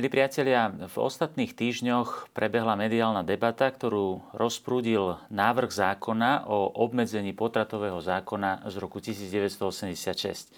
Milí 0.00 0.16
priatelia, 0.16 0.72
v 0.72 0.96
ostatných 0.96 1.52
týždňoch 1.52 2.32
prebehla 2.32 2.72
mediálna 2.72 3.20
debata, 3.20 3.68
ktorú 3.68 4.32
rozprúdil 4.32 5.20
návrh 5.28 5.68
zákona 5.68 6.48
o 6.48 6.72
obmedzení 6.72 7.36
potratového 7.36 8.00
zákona 8.00 8.64
z 8.64 8.80
roku 8.80 9.04
1986. 9.04 10.56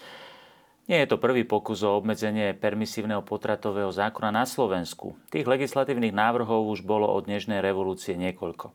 Nie 0.87 1.03
je 1.03 1.07
to 1.11 1.19
prvý 1.19 1.43
pokus 1.43 1.83
o 1.83 1.91
obmedzenie 1.91 2.55
permisívneho 2.55 3.19
potratového 3.19 3.91
zákona 3.91 4.31
na 4.31 4.47
Slovensku. 4.47 5.19
Tých 5.27 5.43
legislatívnych 5.43 6.15
návrhov 6.15 6.63
už 6.71 6.87
bolo 6.87 7.11
od 7.11 7.27
dnešnej 7.27 7.59
revolúcie 7.59 8.15
niekoľko. 8.15 8.71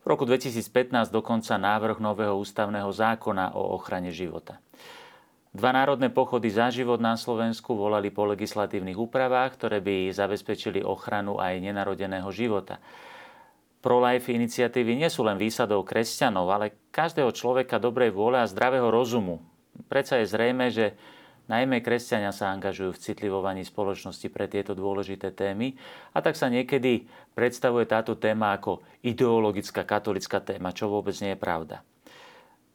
V 0.00 0.06
roku 0.08 0.24
2015 0.24 1.12
dokonca 1.12 1.60
návrh 1.60 2.00
nového 2.00 2.40
ústavného 2.40 2.88
zákona 2.88 3.52
o 3.52 3.76
ochrane 3.76 4.08
života. 4.16 4.64
Dva 5.50 5.74
národné 5.74 6.14
pochody 6.14 6.46
za 6.46 6.70
život 6.70 7.02
na 7.02 7.18
Slovensku 7.18 7.74
volali 7.74 8.14
po 8.14 8.22
legislatívnych 8.22 8.94
úpravách, 8.94 9.58
ktoré 9.58 9.82
by 9.82 10.14
zabezpečili 10.14 10.78
ochranu 10.86 11.42
aj 11.42 11.58
nenarodeného 11.58 12.30
života. 12.30 12.78
Pro-life 13.82 14.30
iniciatívy 14.30 14.94
nie 14.94 15.10
sú 15.10 15.26
len 15.26 15.34
výsadou 15.34 15.82
kresťanov, 15.82 16.46
ale 16.54 16.78
každého 16.94 17.34
človeka 17.34 17.82
dobrej 17.82 18.14
vôle 18.14 18.38
a 18.38 18.46
zdravého 18.46 18.94
rozumu. 18.94 19.42
Predsa 19.90 20.22
je 20.22 20.30
zrejme, 20.30 20.70
že 20.70 20.94
najmä 21.50 21.82
kresťania 21.82 22.30
sa 22.30 22.54
angažujú 22.54 22.94
v 22.94 23.02
citlivovaní 23.10 23.66
spoločnosti 23.66 24.30
pre 24.30 24.46
tieto 24.46 24.78
dôležité 24.78 25.34
témy 25.34 25.74
a 26.14 26.22
tak 26.22 26.38
sa 26.38 26.46
niekedy 26.46 27.10
predstavuje 27.34 27.90
táto 27.90 28.14
téma 28.14 28.54
ako 28.54 28.86
ideologická 29.02 29.82
katolická 29.82 30.38
téma, 30.38 30.70
čo 30.70 30.86
vôbec 30.86 31.18
nie 31.18 31.34
je 31.34 31.42
pravda. 31.42 31.82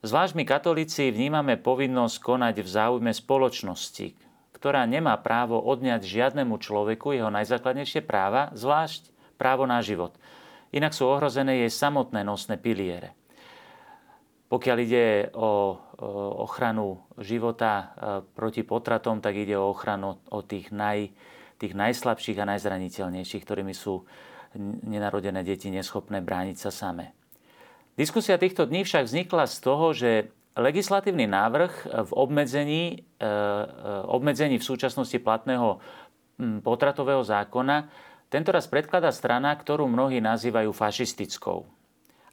Zvlášť 0.06 0.38
my 0.38 0.46
katolíci 0.46 1.10
vnímame 1.10 1.58
povinnosť 1.58 2.22
konať 2.22 2.62
v 2.62 2.70
záujme 2.70 3.10
spoločnosti, 3.10 4.14
ktorá 4.54 4.86
nemá 4.86 5.18
právo 5.18 5.58
odňať 5.58 6.06
žiadnemu 6.06 6.62
človeku 6.62 7.18
jeho 7.18 7.34
najzákladnejšie 7.34 8.06
práva, 8.06 8.54
zvlášť 8.54 9.10
právo 9.42 9.66
na 9.66 9.82
život. 9.82 10.14
Inak 10.70 10.94
sú 10.94 11.10
ohrozené 11.10 11.66
jej 11.66 11.74
samotné 11.74 12.22
nosné 12.22 12.62
piliere. 12.62 13.18
Pokiaľ 14.46 14.78
ide 14.86 15.34
o 15.34 15.74
ochranu 16.46 17.02
života 17.18 17.74
e, 17.74 17.86
proti 18.30 18.62
potratom, 18.62 19.26
tak 19.26 19.34
ide 19.34 19.58
o 19.58 19.74
ochranu 19.74 20.22
o 20.30 20.40
tých, 20.46 20.70
naj, 20.70 21.10
tých 21.58 21.74
najslabších 21.74 22.38
a 22.46 22.50
najzraniteľnejších, 22.54 23.42
ktorými 23.42 23.74
sú 23.74 24.06
nenarodené 24.86 25.42
deti 25.42 25.74
neschopné 25.74 26.22
brániť 26.22 26.58
sa 26.62 26.70
samé. 26.70 27.25
Diskusia 27.96 28.36
týchto 28.36 28.68
dní 28.68 28.84
však 28.84 29.08
vznikla 29.08 29.48
z 29.48 29.58
toho, 29.64 29.96
že 29.96 30.28
legislatívny 30.56 31.32
návrh 31.32 31.74
v 32.08 32.12
obmedzení, 32.12 32.84
e, 32.92 32.96
e, 33.00 33.28
obmedzení 34.08 34.60
v 34.60 34.68
súčasnosti 34.68 35.16
platného 35.20 35.80
potratového 36.60 37.24
zákona 37.24 37.88
tentoraz 38.28 38.68
predkladá 38.68 39.16
strana, 39.16 39.56
ktorú 39.56 39.88
mnohí 39.88 40.20
nazývajú 40.20 40.76
fašistickou. 40.76 41.64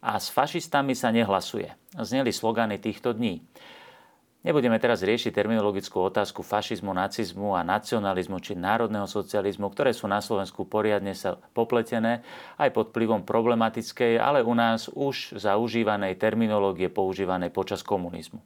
A 0.02 0.18
s 0.18 0.34
fašistami 0.34 0.98
sa 0.98 1.14
nehlasuje. 1.14 1.70
Zneli 1.94 2.34
slogany 2.34 2.82
týchto 2.82 3.14
dní. 3.14 3.46
Nebudeme 4.42 4.74
teraz 4.82 5.06
riešiť 5.06 5.30
terminologickú 5.30 6.02
otázku 6.02 6.42
fašizmu, 6.42 6.90
nacizmu 6.90 7.54
a 7.54 7.62
nacionalizmu 7.62 8.42
či 8.42 8.58
národného 8.58 9.06
socializmu, 9.06 9.70
ktoré 9.70 9.94
sú 9.94 10.10
na 10.10 10.18
Slovensku 10.18 10.66
poriadne 10.66 11.14
sa 11.14 11.38
popletené 11.54 12.26
aj 12.58 12.74
pod 12.74 12.90
vplyvom 12.90 13.22
problematickej, 13.22 14.18
ale 14.18 14.42
u 14.42 14.50
nás 14.58 14.90
už 14.90 15.38
zaužívanej 15.38 16.18
terminológie 16.18 16.90
používanej 16.90 17.54
počas 17.54 17.86
komunizmu. 17.86 18.42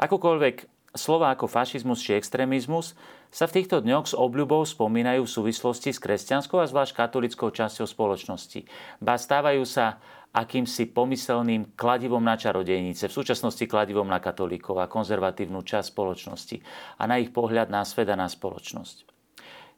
Akokoľvek 0.00 0.64
slova 0.96 1.32
ako 1.32 1.44
fašizmus 1.44 2.00
či 2.00 2.16
extrémizmus 2.16 2.96
sa 3.32 3.48
v 3.48 3.60
týchto 3.60 3.80
dňoch 3.80 4.12
s 4.12 4.14
obľubou 4.16 4.64
spomínajú 4.64 5.24
v 5.24 5.34
súvislosti 5.40 5.92
s 5.92 6.00
kresťanskou 6.00 6.60
a 6.60 6.68
zvlášť 6.68 6.92
katolickou 6.96 7.48
časťou 7.48 7.88
spoločnosti. 7.88 8.68
Ba 9.00 9.16
stávajú 9.16 9.64
sa 9.64 10.00
akýmsi 10.32 10.88
pomyselným 10.90 11.76
kladivom 11.76 12.24
na 12.24 12.40
čarodejnice, 12.40 13.08
v 13.08 13.16
súčasnosti 13.16 13.64
kladivom 13.68 14.08
na 14.08 14.16
katolíkov 14.16 14.80
a 14.80 14.88
konzervatívnu 14.88 15.60
časť 15.60 15.92
spoločnosti 15.92 16.56
a 16.96 17.02
na 17.04 17.20
ich 17.20 17.28
pohľad 17.30 17.68
na 17.68 17.84
svet 17.84 18.08
a 18.08 18.16
na 18.16 18.26
spoločnosť. 18.32 19.12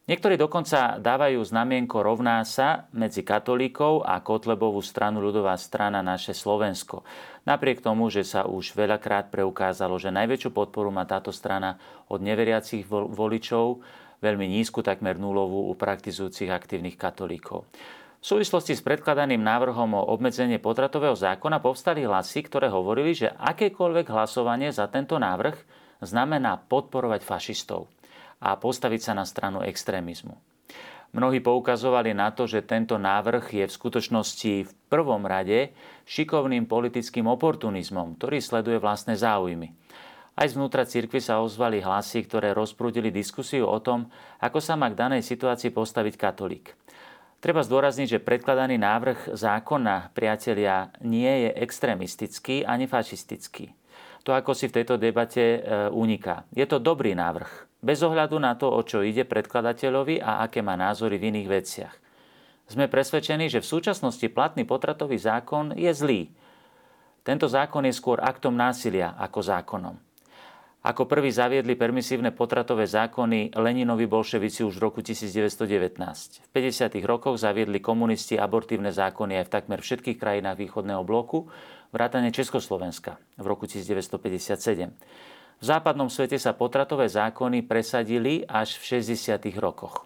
Niektorí 0.05 0.37
dokonca 0.37 1.01
dávajú 1.01 1.41
znamienko 1.41 2.05
rovná 2.05 2.45
sa 2.45 2.93
medzi 2.93 3.25
katolíkov 3.25 4.05
a 4.05 4.21
Kotlebovú 4.21 4.85
stranu 4.85 5.25
ľudová 5.25 5.57
strana 5.57 6.05
naše 6.05 6.37
Slovensko. 6.37 7.09
Napriek 7.49 7.81
tomu, 7.81 8.13
že 8.13 8.21
sa 8.21 8.45
už 8.45 8.77
veľakrát 8.77 9.33
preukázalo, 9.33 9.97
že 9.97 10.13
najväčšiu 10.13 10.53
podporu 10.53 10.93
má 10.93 11.09
táto 11.09 11.33
strana 11.33 11.81
od 12.13 12.21
neveriacich 12.21 12.85
voličov, 12.93 13.81
veľmi 14.21 14.45
nízku, 14.45 14.85
takmer 14.85 15.17
nulovú 15.17 15.73
u 15.73 15.75
praktizujúcich 15.77 16.53
aktívnych 16.53 17.01
katolíkov. 17.01 17.65
V 18.25 18.33
súvislosti 18.33 18.73
s 18.73 18.81
predkladaným 18.81 19.45
návrhom 19.45 20.01
o 20.01 20.09
obmedzenie 20.17 20.57
potratového 20.57 21.13
zákona 21.13 21.61
povstali 21.61 22.09
hlasy, 22.09 22.41
ktoré 22.49 22.73
hovorili, 22.73 23.13
že 23.13 23.29
akékoľvek 23.29 24.09
hlasovanie 24.09 24.73
za 24.73 24.89
tento 24.89 25.21
návrh 25.21 25.53
znamená 26.01 26.57
podporovať 26.57 27.21
fašistov 27.21 27.93
a 28.41 28.57
postaviť 28.57 29.01
sa 29.05 29.13
na 29.13 29.29
stranu 29.29 29.61
extrémizmu. 29.61 30.41
Mnohí 31.13 31.45
poukazovali 31.45 32.17
na 32.17 32.33
to, 32.33 32.49
že 32.49 32.65
tento 32.65 32.97
návrh 32.97 33.45
je 33.61 33.65
v 33.69 33.77
skutočnosti 33.77 34.53
v 34.65 34.71
prvom 34.89 35.29
rade 35.29 35.77
šikovným 36.09 36.65
politickým 36.65 37.29
oportunizmom, 37.29 38.17
ktorý 38.17 38.41
sleduje 38.41 38.81
vlastné 38.81 39.21
záujmy. 39.21 39.77
Aj 40.33 40.49
zvnútra 40.49 40.89
cirkvi 40.89 41.21
sa 41.21 41.45
ozvali 41.45 41.85
hlasy, 41.85 42.25
ktoré 42.25 42.57
rozprúdili 42.57 43.13
diskusiu 43.13 43.69
o 43.69 43.77
tom, 43.85 44.09
ako 44.41 44.65
sa 44.65 44.81
má 44.81 44.89
k 44.89 44.97
danej 44.97 45.29
situácii 45.29 45.77
postaviť 45.77 46.17
katolík. 46.17 46.73
Treba 47.45 47.61
zdôrazniť, 47.61 48.09
že 48.09 48.25
predkladaný 48.25 48.81
návrh 48.81 49.37
zákona, 49.37 50.17
priatelia, 50.17 50.89
nie 51.05 51.29
je 51.45 51.51
extrémistický 51.61 52.65
ani 52.65 52.89
fašistický. 52.89 53.69
To 54.25 54.33
ako 54.33 54.57
si 54.57 54.73
v 54.73 54.81
tejto 54.81 54.97
debate 54.97 55.61
e, 55.61 55.93
uniká. 55.93 56.49
Je 56.57 56.65
to 56.65 56.81
dobrý 56.81 57.13
návrh, 57.13 57.85
bez 57.85 58.01
ohľadu 58.01 58.41
na 58.41 58.57
to, 58.57 58.73
o 58.73 58.81
čo 58.81 59.05
ide 59.05 59.29
predkladateľovi 59.29 60.25
a 60.25 60.41
aké 60.49 60.65
má 60.65 60.73
názory 60.73 61.21
v 61.21 61.37
iných 61.37 61.49
veciach. 61.53 61.95
Sme 62.65 62.89
presvedčení, 62.89 63.53
že 63.53 63.61
v 63.61 63.71
súčasnosti 63.77 64.25
platný 64.33 64.65
potratový 64.65 65.21
zákon 65.21 65.77
je 65.77 65.93
zlý. 65.93 66.33
Tento 67.29 67.45
zákon 67.45 67.85
je 67.85 67.93
skôr 67.93 68.25
aktom 68.25 68.57
násilia 68.57 69.13
ako 69.21 69.45
zákonom. 69.45 69.97
Ako 70.85 71.09
prvý 71.09 71.33
zaviedli 71.33 71.81
permisívne 71.81 72.29
potratové 72.29 72.85
zákony 72.85 73.57
Leninovi 73.57 74.05
bolševici 74.05 74.69
už 74.69 74.77
v 74.77 74.85
roku 74.85 75.01
1919. 75.01 75.97
V 76.45 76.49
50. 76.53 77.01
rokoch 77.09 77.41
zaviedli 77.41 77.81
komunisti 77.81 78.37
abortívne 78.37 78.93
zákony 78.93 79.41
aj 79.41 79.45
v 79.49 79.55
takmer 79.57 79.81
všetkých 79.81 80.21
krajinách 80.21 80.61
východného 80.61 81.01
bloku, 81.01 81.49
vrátane 81.89 82.29
Československa 82.37 83.17
v 83.41 83.47
roku 83.49 83.65
1957. 83.65 84.93
V 85.57 85.65
západnom 85.65 86.13
svete 86.13 86.37
sa 86.37 86.53
potratové 86.53 87.09
zákony 87.09 87.65
presadili 87.65 88.45
až 88.45 88.77
v 88.77 89.01
60. 89.01 89.41
rokoch. 89.57 90.05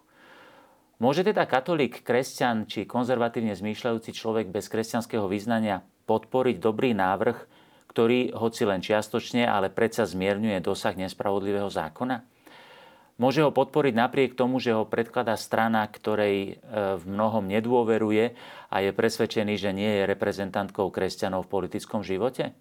Môže 1.03 1.27
teda 1.27 1.43
katolík, 1.51 2.07
kresťan 2.07 2.71
či 2.71 2.87
konzervatívne 2.87 3.59
zmýšľajúci 3.59 4.15
človek 4.15 4.47
bez 4.55 4.71
kresťanského 4.71 5.27
význania 5.27 5.83
podporiť 6.07 6.63
dobrý 6.63 6.95
návrh, 6.95 7.58
ktorý, 7.89 8.37
hoci 8.37 8.63
len 8.69 8.85
čiastočne, 8.85 9.49
ale 9.49 9.73
predsa 9.73 10.05
zmierňuje 10.05 10.61
dosah 10.61 10.95
nespravodlivého 10.95 11.73
zákona? 11.73 12.23
Môže 13.19 13.43
ho 13.43 13.51
podporiť 13.51 13.99
napriek 13.99 14.39
tomu, 14.39 14.63
že 14.63 14.71
ho 14.71 14.87
predkladá 14.87 15.35
strana, 15.35 15.83
ktorej 15.91 16.37
e, 16.39 16.51
v 16.95 17.05
mnohom 17.11 17.51
nedôveruje 17.51 18.39
a 18.71 18.77
je 18.79 18.95
presvedčený, 18.95 19.59
že 19.59 19.75
nie 19.75 19.91
je 19.91 20.07
reprezentantkou 20.07 20.87
kresťanov 20.95 21.51
v 21.51 21.51
politickom 21.51 22.07
živote? 22.07 22.55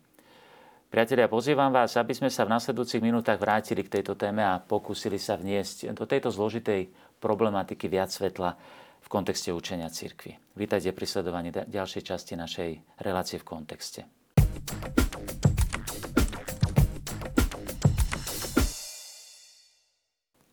Priatelia, 0.90 1.30
pozývam 1.30 1.70
vás, 1.70 1.94
aby 1.94 2.18
sme 2.18 2.34
sa 2.34 2.42
v 2.48 2.58
nasledujúcich 2.58 3.06
minútach 3.06 3.38
vrátili 3.38 3.86
k 3.86 4.02
tejto 4.02 4.18
téme 4.18 4.42
a 4.42 4.58
pokúsili 4.58 5.22
sa 5.22 5.38
vniesť 5.38 5.94
do 5.94 6.10
tejto 6.10 6.34
zložitej 6.34 6.90
problematiky 7.22 7.86
viac 7.86 8.10
svetla 8.10 8.58
v 9.04 9.08
kontexte 9.12 9.54
učenia 9.54 9.94
cirkvi. 9.94 10.40
Vítajte 10.58 10.90
pri 10.90 11.06
sledovaní 11.06 11.54
ďalšej 11.54 12.02
časti 12.02 12.34
našej 12.34 13.04
relácie 13.04 13.38
v 13.38 13.46
kontexte. 13.46 14.10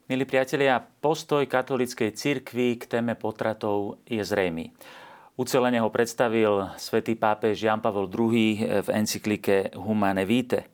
Milí 0.05 0.29
priatelia, 0.29 0.85
postoj 0.85 1.49
katolíckej 1.49 2.13
cirkvi 2.13 2.77
k 2.77 2.85
téme 2.85 3.17
potratov 3.17 4.05
je 4.05 4.21
zrejmý. 4.21 4.69
Ucelene 5.41 5.81
ho 5.81 5.89
predstavil 5.89 6.77
svätý 6.77 7.17
pápež 7.17 7.65
Jan 7.65 7.81
Pavel 7.81 8.13
II 8.13 8.85
v 8.85 8.89
encyklike 8.93 9.73
Humane 9.73 10.29
Vitae. 10.29 10.69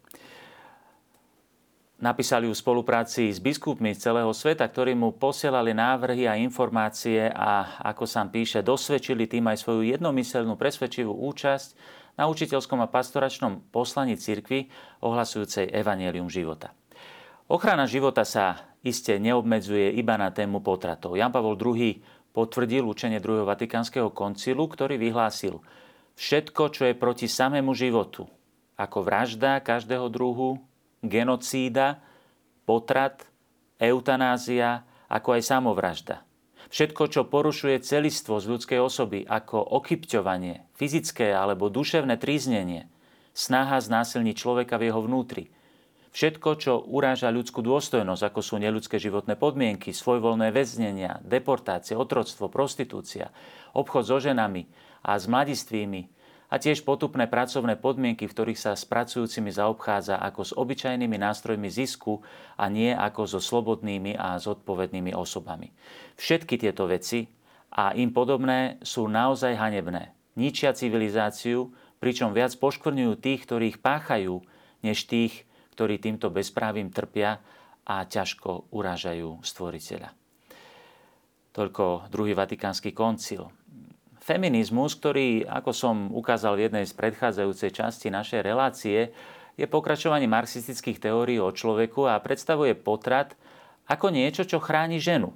Napísali 2.02 2.50
ju 2.50 2.58
v 2.58 2.58
spolupráci 2.58 3.30
s 3.30 3.38
biskupmi 3.38 3.94
z 3.94 4.10
celého 4.10 4.34
sveta, 4.34 4.66
ktorí 4.66 4.98
mu 4.98 5.14
posielali 5.14 5.78
návrhy 5.78 6.26
a 6.26 6.34
informácie 6.34 7.30
a, 7.30 7.78
ako 7.86 8.10
sám 8.10 8.34
píše, 8.34 8.66
dosvedčili 8.66 9.30
tým 9.30 9.46
aj 9.46 9.62
svoju 9.62 9.94
jednomyselnú 9.94 10.58
presvedčivú 10.58 11.14
účasť 11.30 11.78
na 12.18 12.26
učiteľskom 12.26 12.82
a 12.82 12.90
pastoračnom 12.90 13.62
poslaní 13.70 14.18
cirkvi 14.18 14.66
ohlasujúcej 15.06 15.70
Evangelium 15.70 16.26
života. 16.26 16.74
Ochrana 17.50 17.90
života 17.90 18.22
sa 18.22 18.78
iste 18.86 19.18
neobmedzuje 19.18 19.90
iba 19.98 20.14
na 20.14 20.30
tému 20.30 20.62
potratov. 20.62 21.18
Jan 21.18 21.34
Pavol 21.34 21.58
II 21.58 21.98
potvrdil 22.30 22.86
učenie 22.86 23.18
druhého 23.18 23.42
Vatikánskeho 23.42 24.14
koncilu, 24.14 24.70
ktorý 24.70 24.94
vyhlásil 24.94 25.58
všetko, 26.14 26.62
čo 26.70 26.82
je 26.86 26.94
proti 26.94 27.26
samému 27.26 27.74
životu, 27.74 28.30
ako 28.78 29.02
vražda 29.02 29.58
každého 29.66 30.06
druhu, 30.14 30.62
genocída, 31.02 31.98
potrat, 32.62 33.26
eutanázia, 33.82 34.86
ako 35.10 35.34
aj 35.34 35.42
samovražda. 35.42 36.16
Všetko, 36.70 37.02
čo 37.10 37.26
porušuje 37.26 37.82
celistvo 37.82 38.38
z 38.38 38.46
ľudskej 38.46 38.78
osoby, 38.78 39.26
ako 39.26 39.58
okypťovanie, 39.58 40.70
fyzické 40.78 41.34
alebo 41.34 41.66
duševné 41.66 42.14
tríznenie, 42.14 42.86
snaha 43.34 43.82
znásilniť 43.82 44.36
človeka 44.38 44.78
v 44.78 44.86
jeho 44.86 45.02
vnútri. 45.02 45.50
Všetko, 46.10 46.50
čo 46.58 46.72
uráža 46.82 47.30
ľudskú 47.30 47.62
dôstojnosť, 47.62 48.22
ako 48.34 48.40
sú 48.42 48.54
neľudské 48.58 48.98
životné 48.98 49.38
podmienky, 49.38 49.94
svojvoľné 49.94 50.50
väznenia, 50.50 51.22
deportácie, 51.22 51.94
otroctvo, 51.94 52.50
prostitúcia, 52.50 53.30
obchod 53.78 54.02
so 54.02 54.18
ženami 54.18 54.66
a 55.06 55.14
s 55.14 55.30
mladistvými, 55.30 56.20
a 56.50 56.58
tiež 56.58 56.82
potupné 56.82 57.30
pracovné 57.30 57.78
podmienky, 57.78 58.26
v 58.26 58.34
ktorých 58.34 58.58
sa 58.58 58.72
s 58.74 58.82
pracujúcimi 58.82 59.54
zaobchádza 59.54 60.18
ako 60.18 60.42
s 60.42 60.52
obyčajnými 60.58 61.14
nástrojmi 61.14 61.70
zisku 61.70 62.26
a 62.58 62.66
nie 62.66 62.90
ako 62.90 63.22
so 63.30 63.38
slobodnými 63.38 64.18
a 64.18 64.34
zodpovednými 64.34 65.14
osobami. 65.14 65.70
Všetky 66.18 66.58
tieto 66.58 66.90
veci 66.90 67.30
a 67.70 67.94
im 67.94 68.10
podobné 68.10 68.82
sú 68.82 69.06
naozaj 69.06 69.54
hanebné. 69.54 70.10
Ničia 70.34 70.74
civilizáciu, 70.74 71.70
pričom 72.02 72.34
viac 72.34 72.50
poškvrňujú 72.58 73.12
tých, 73.22 73.40
ktorí 73.46 73.64
ich 73.70 73.78
páchajú, 73.78 74.42
než 74.82 75.06
tých, 75.06 75.46
ktorí 75.74 76.02
týmto 76.02 76.28
bezprávim 76.28 76.90
trpia 76.92 77.38
a 77.86 78.04
ťažko 78.06 78.70
urážajú 78.70 79.42
stvoriteľa. 79.42 80.10
Toľko 81.50 82.12
druhý 82.12 82.38
vatikánsky 82.38 82.94
koncil. 82.94 83.50
Feminizmus, 84.20 84.94
ktorý, 84.94 85.42
ako 85.48 85.70
som 85.74 85.96
ukázal 86.14 86.54
v 86.54 86.70
jednej 86.70 86.84
z 86.86 86.94
predchádzajúcej 86.94 87.70
časti 87.74 88.06
našej 88.12 88.40
relácie, 88.46 89.10
je 89.58 89.66
pokračovanie 89.66 90.30
marxistických 90.30 91.02
teórií 91.02 91.42
o 91.42 91.50
človeku 91.50 92.06
a 92.06 92.22
predstavuje 92.22 92.78
potrat 92.78 93.34
ako 93.90 94.14
niečo, 94.14 94.46
čo 94.46 94.62
chráni 94.62 95.02
ženu 95.02 95.34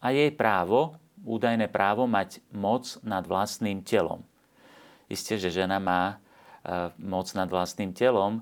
a 0.00 0.10
jej 0.10 0.32
právo, 0.32 0.96
údajné 1.20 1.68
právo 1.68 2.08
mať 2.08 2.40
moc 2.56 2.96
nad 3.04 3.20
vlastným 3.28 3.84
telom. 3.84 4.24
Isté, 5.12 5.36
že 5.36 5.52
žena 5.52 5.76
má 5.76 6.16
e, 6.16 6.16
moc 6.96 7.28
nad 7.36 7.44
vlastným 7.44 7.92
telom, 7.92 8.40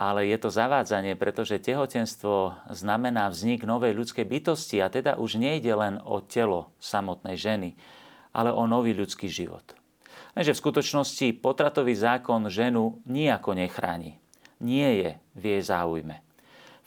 ale 0.00 0.32
je 0.32 0.40
to 0.40 0.48
zavádzanie, 0.48 1.12
pretože 1.20 1.60
tehotenstvo 1.60 2.56
znamená 2.72 3.28
vznik 3.28 3.68
novej 3.68 3.92
ľudskej 3.92 4.24
bytosti 4.24 4.80
a 4.80 4.88
teda 4.88 5.20
už 5.20 5.36
nejde 5.36 5.76
len 5.76 6.00
o 6.00 6.24
telo 6.24 6.72
samotnej 6.80 7.36
ženy, 7.36 7.76
ale 8.32 8.48
o 8.48 8.64
nový 8.64 8.96
ľudský 8.96 9.28
život. 9.28 9.76
Lenže 10.32 10.56
v 10.56 10.62
skutočnosti 10.64 11.26
potratový 11.44 11.92
zákon 11.92 12.48
ženu 12.48 13.04
nijako 13.04 13.52
nechráni. 13.52 14.16
Nie 14.64 14.88
je 15.04 15.10
v 15.36 15.42
jej 15.52 15.62
záujme. 15.68 16.24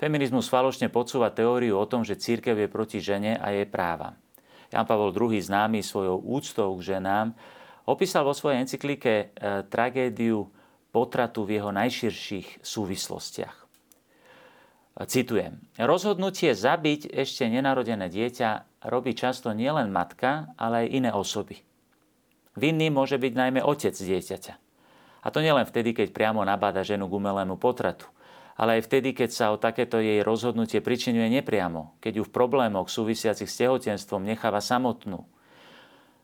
Feminizmus 0.02 0.50
falošne 0.50 0.90
podsúva 0.90 1.30
teóriu 1.30 1.78
o 1.78 1.86
tom, 1.86 2.02
že 2.02 2.18
církev 2.18 2.66
je 2.66 2.68
proti 2.68 2.98
žene 2.98 3.38
a 3.38 3.54
jej 3.54 3.70
práva. 3.70 4.18
Jan 4.74 4.90
Pavol 4.90 5.14
II, 5.14 5.38
známy 5.38 5.86
svojou 5.86 6.18
úctou 6.18 6.74
k 6.82 6.98
ženám, 6.98 7.38
opísal 7.86 8.26
vo 8.26 8.34
svojej 8.34 8.66
encyklike 8.66 9.14
e, 9.14 9.26
tragédiu 9.70 10.50
potratu 10.94 11.44
v 11.44 11.58
jeho 11.58 11.74
najširších 11.74 12.62
súvislostiach. 12.62 13.66
Citujem. 14.94 15.58
Rozhodnutie 15.82 16.54
zabiť 16.54 17.10
ešte 17.10 17.50
nenarodené 17.50 18.14
dieťa 18.14 18.86
robí 18.86 19.18
často 19.18 19.50
nielen 19.50 19.90
matka, 19.90 20.54
ale 20.54 20.86
aj 20.86 20.94
iné 20.94 21.10
osoby. 21.10 21.66
Vinný 22.54 22.94
môže 22.94 23.18
byť 23.18 23.34
najmä 23.34 23.66
otec 23.66 23.98
dieťaťa. 23.98 24.54
A 25.24 25.28
to 25.34 25.42
nielen 25.42 25.66
vtedy, 25.66 25.98
keď 25.98 26.14
priamo 26.14 26.46
nabáda 26.46 26.86
ženu 26.86 27.10
k 27.10 27.18
umelému 27.18 27.58
potratu, 27.58 28.06
ale 28.54 28.78
aj 28.78 28.86
vtedy, 28.86 29.18
keď 29.18 29.30
sa 29.34 29.46
o 29.50 29.58
takéto 29.58 29.98
jej 29.98 30.22
rozhodnutie 30.22 30.78
pričinuje 30.78 31.26
nepriamo, 31.42 31.98
keď 31.98 32.22
ju 32.22 32.24
v 32.30 32.36
problémoch 32.36 32.86
súvisiacich 32.86 33.50
s 33.50 33.66
tehotenstvom 33.66 34.22
necháva 34.22 34.62
samotnú. 34.62 35.26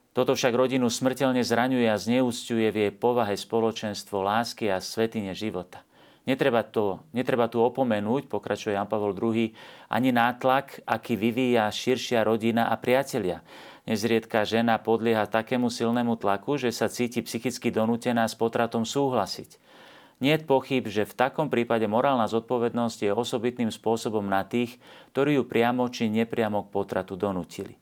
Toto 0.10 0.34
však 0.34 0.58
rodinu 0.58 0.90
smrteľne 0.90 1.46
zraňuje 1.46 1.86
a 1.86 2.02
zneúcťuje 2.02 2.68
v 2.74 2.78
jej 2.88 2.94
povahe 2.94 3.38
spoločenstvo 3.38 4.26
lásky 4.26 4.74
a 4.74 4.82
svetine 4.82 5.38
života. 5.38 5.86
Netreba, 6.30 6.62
to, 6.62 7.02
netreba 7.10 7.50
tu 7.50 7.58
opomenúť, 7.62 8.30
pokračuje 8.30 8.78
Jan 8.78 8.86
Pavel 8.86 9.18
II, 9.18 9.50
ani 9.90 10.10
nátlak, 10.14 10.86
aký 10.86 11.18
vyvíja 11.18 11.70
širšia 11.70 12.22
rodina 12.22 12.70
a 12.70 12.78
priatelia. 12.78 13.42
Nezriedka 13.90 14.46
žena 14.46 14.78
podlieha 14.78 15.26
takému 15.26 15.74
silnému 15.74 16.22
tlaku, 16.22 16.62
že 16.62 16.70
sa 16.70 16.86
cíti 16.86 17.26
psychicky 17.26 17.74
donútená 17.74 18.30
s 18.30 18.38
potratom 18.38 18.86
súhlasiť. 18.86 19.58
Nie 20.22 20.38
je 20.38 20.46
pochyb, 20.46 20.86
že 20.86 21.08
v 21.08 21.18
takom 21.18 21.50
prípade 21.50 21.88
morálna 21.90 22.30
zodpovednosť 22.30 23.10
je 23.10 23.16
osobitným 23.16 23.74
spôsobom 23.74 24.28
na 24.28 24.46
tých, 24.46 24.78
ktorí 25.16 25.40
ju 25.40 25.48
priamo 25.48 25.88
či 25.90 26.12
nepriamo 26.12 26.68
k 26.68 26.72
potratu 26.76 27.18
donútili. 27.18 27.80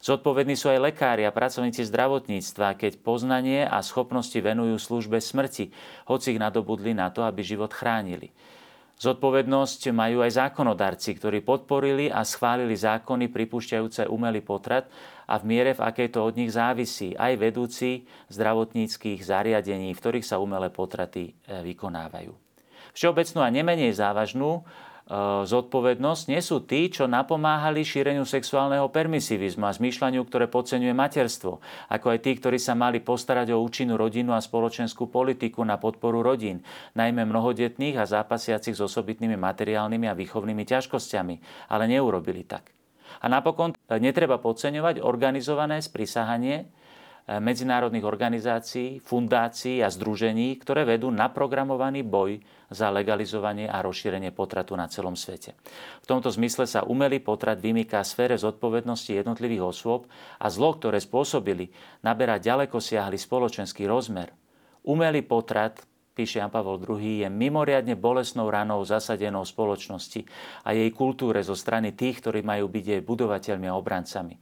Zodpovední 0.00 0.56
sú 0.56 0.72
aj 0.72 0.80
lekári 0.80 1.28
a 1.28 1.34
pracovníci 1.34 1.84
zdravotníctva, 1.84 2.72
keď 2.80 3.04
poznanie 3.04 3.68
a 3.68 3.84
schopnosti 3.84 4.36
venujú 4.40 4.80
službe 4.80 5.20
smrti, 5.20 5.68
hoci 6.08 6.32
ich 6.32 6.40
nadobudli 6.40 6.96
na 6.96 7.12
to, 7.12 7.20
aby 7.20 7.44
život 7.44 7.76
chránili. 7.76 8.32
Zodpovednosť 9.00 9.92
majú 9.92 10.24
aj 10.24 10.40
zákonodarci, 10.40 11.16
ktorí 11.16 11.40
podporili 11.44 12.12
a 12.12 12.24
schválili 12.24 12.76
zákony 12.76 13.32
pripúšťajúce 13.32 14.08
umelý 14.08 14.44
potrat 14.44 14.88
a 15.24 15.40
v 15.40 15.44
miere, 15.52 15.72
v 15.72 15.84
akej 15.84 16.16
to 16.16 16.24
od 16.24 16.36
nich 16.36 16.52
závisí, 16.52 17.16
aj 17.16 17.36
vedúci 17.36 18.04
zdravotníckých 18.32 19.20
zariadení, 19.24 19.92
v 19.92 20.00
ktorých 20.00 20.24
sa 20.24 20.36
umelé 20.36 20.68
potraty 20.68 21.32
e, 21.32 21.64
vykonávajú. 21.64 22.32
Všeobecnú 22.92 23.40
a 23.40 23.48
nemenej 23.48 23.96
závažnú 23.96 24.68
zodpovednosť 25.42 26.22
nie 26.30 26.38
sú 26.38 26.62
tí, 26.62 26.86
čo 26.86 27.10
napomáhali 27.10 27.82
šíreniu 27.82 28.22
sexuálneho 28.22 28.86
permisivizmu 28.94 29.66
a 29.66 29.74
zmýšľaniu, 29.74 30.22
ktoré 30.22 30.46
podceňuje 30.46 30.94
materstvo, 30.94 31.58
ako 31.90 32.06
aj 32.14 32.18
tí, 32.22 32.38
ktorí 32.38 32.62
sa 32.62 32.78
mali 32.78 33.02
postarať 33.02 33.50
o 33.50 33.58
účinnú 33.58 33.98
rodinu 33.98 34.38
a 34.38 34.40
spoločenskú 34.40 35.10
politiku 35.10 35.66
na 35.66 35.82
podporu 35.82 36.22
rodín, 36.22 36.62
najmä 36.94 37.26
mnohodetných 37.26 37.98
a 37.98 38.06
zápasiacich 38.06 38.78
s 38.78 38.84
osobitnými 38.86 39.34
materiálnymi 39.34 40.06
a 40.06 40.14
výchovnými 40.14 40.62
ťažkosťami, 40.62 41.34
ale 41.74 41.84
neurobili 41.90 42.46
tak. 42.46 42.70
A 43.20 43.26
napokon 43.26 43.74
e, 43.74 43.76
netreba 43.98 44.38
podceňovať 44.38 45.02
organizované 45.02 45.82
sprisahanie 45.82 46.70
E, 46.79 46.79
medzinárodných 47.28 48.06
organizácií, 48.06 49.02
fundácií 49.02 49.84
a 49.84 49.92
združení, 49.92 50.56
ktoré 50.56 50.88
vedú 50.88 51.12
naprogramovaný 51.12 52.06
boj 52.06 52.40
za 52.70 52.88
legalizovanie 52.88 53.66
a 53.66 53.82
rozšírenie 53.82 54.30
potratu 54.30 54.78
na 54.78 54.86
celom 54.86 55.18
svete. 55.18 55.58
V 56.02 56.06
tomto 56.06 56.30
zmysle 56.30 56.64
sa 56.70 56.86
umelý 56.86 57.18
potrat 57.18 57.58
vymýka 57.58 58.02
sfére 58.06 58.38
zodpovednosti 58.38 59.14
jednotlivých 59.14 59.62
osôb 59.62 60.06
a 60.38 60.46
zlo, 60.50 60.78
ktoré 60.78 61.02
spôsobili, 61.02 61.70
naberá 62.02 62.38
ďaleko 62.38 62.78
siahly 62.78 63.18
spoločenský 63.18 63.86
rozmer. 63.86 64.32
Umelý 64.86 65.22
potrat 65.26 65.82
píše 66.20 66.42
Jan 66.42 66.52
Pavel 66.52 66.76
II, 66.84 67.24
je 67.24 67.28
mimoriadne 67.32 67.96
bolesnou 67.96 68.52
ranou 68.52 68.84
zasadenou 68.84 69.46
spoločnosti 69.46 70.26
a 70.68 70.76
jej 70.76 70.92
kultúre 70.92 71.40
zo 71.40 71.56
strany 71.56 71.96
tých, 71.96 72.20
ktorí 72.20 72.44
majú 72.44 72.68
byť 72.68 72.84
jej 72.84 73.00
budovateľmi 73.00 73.66
a 73.70 73.78
obrancami. 73.78 74.36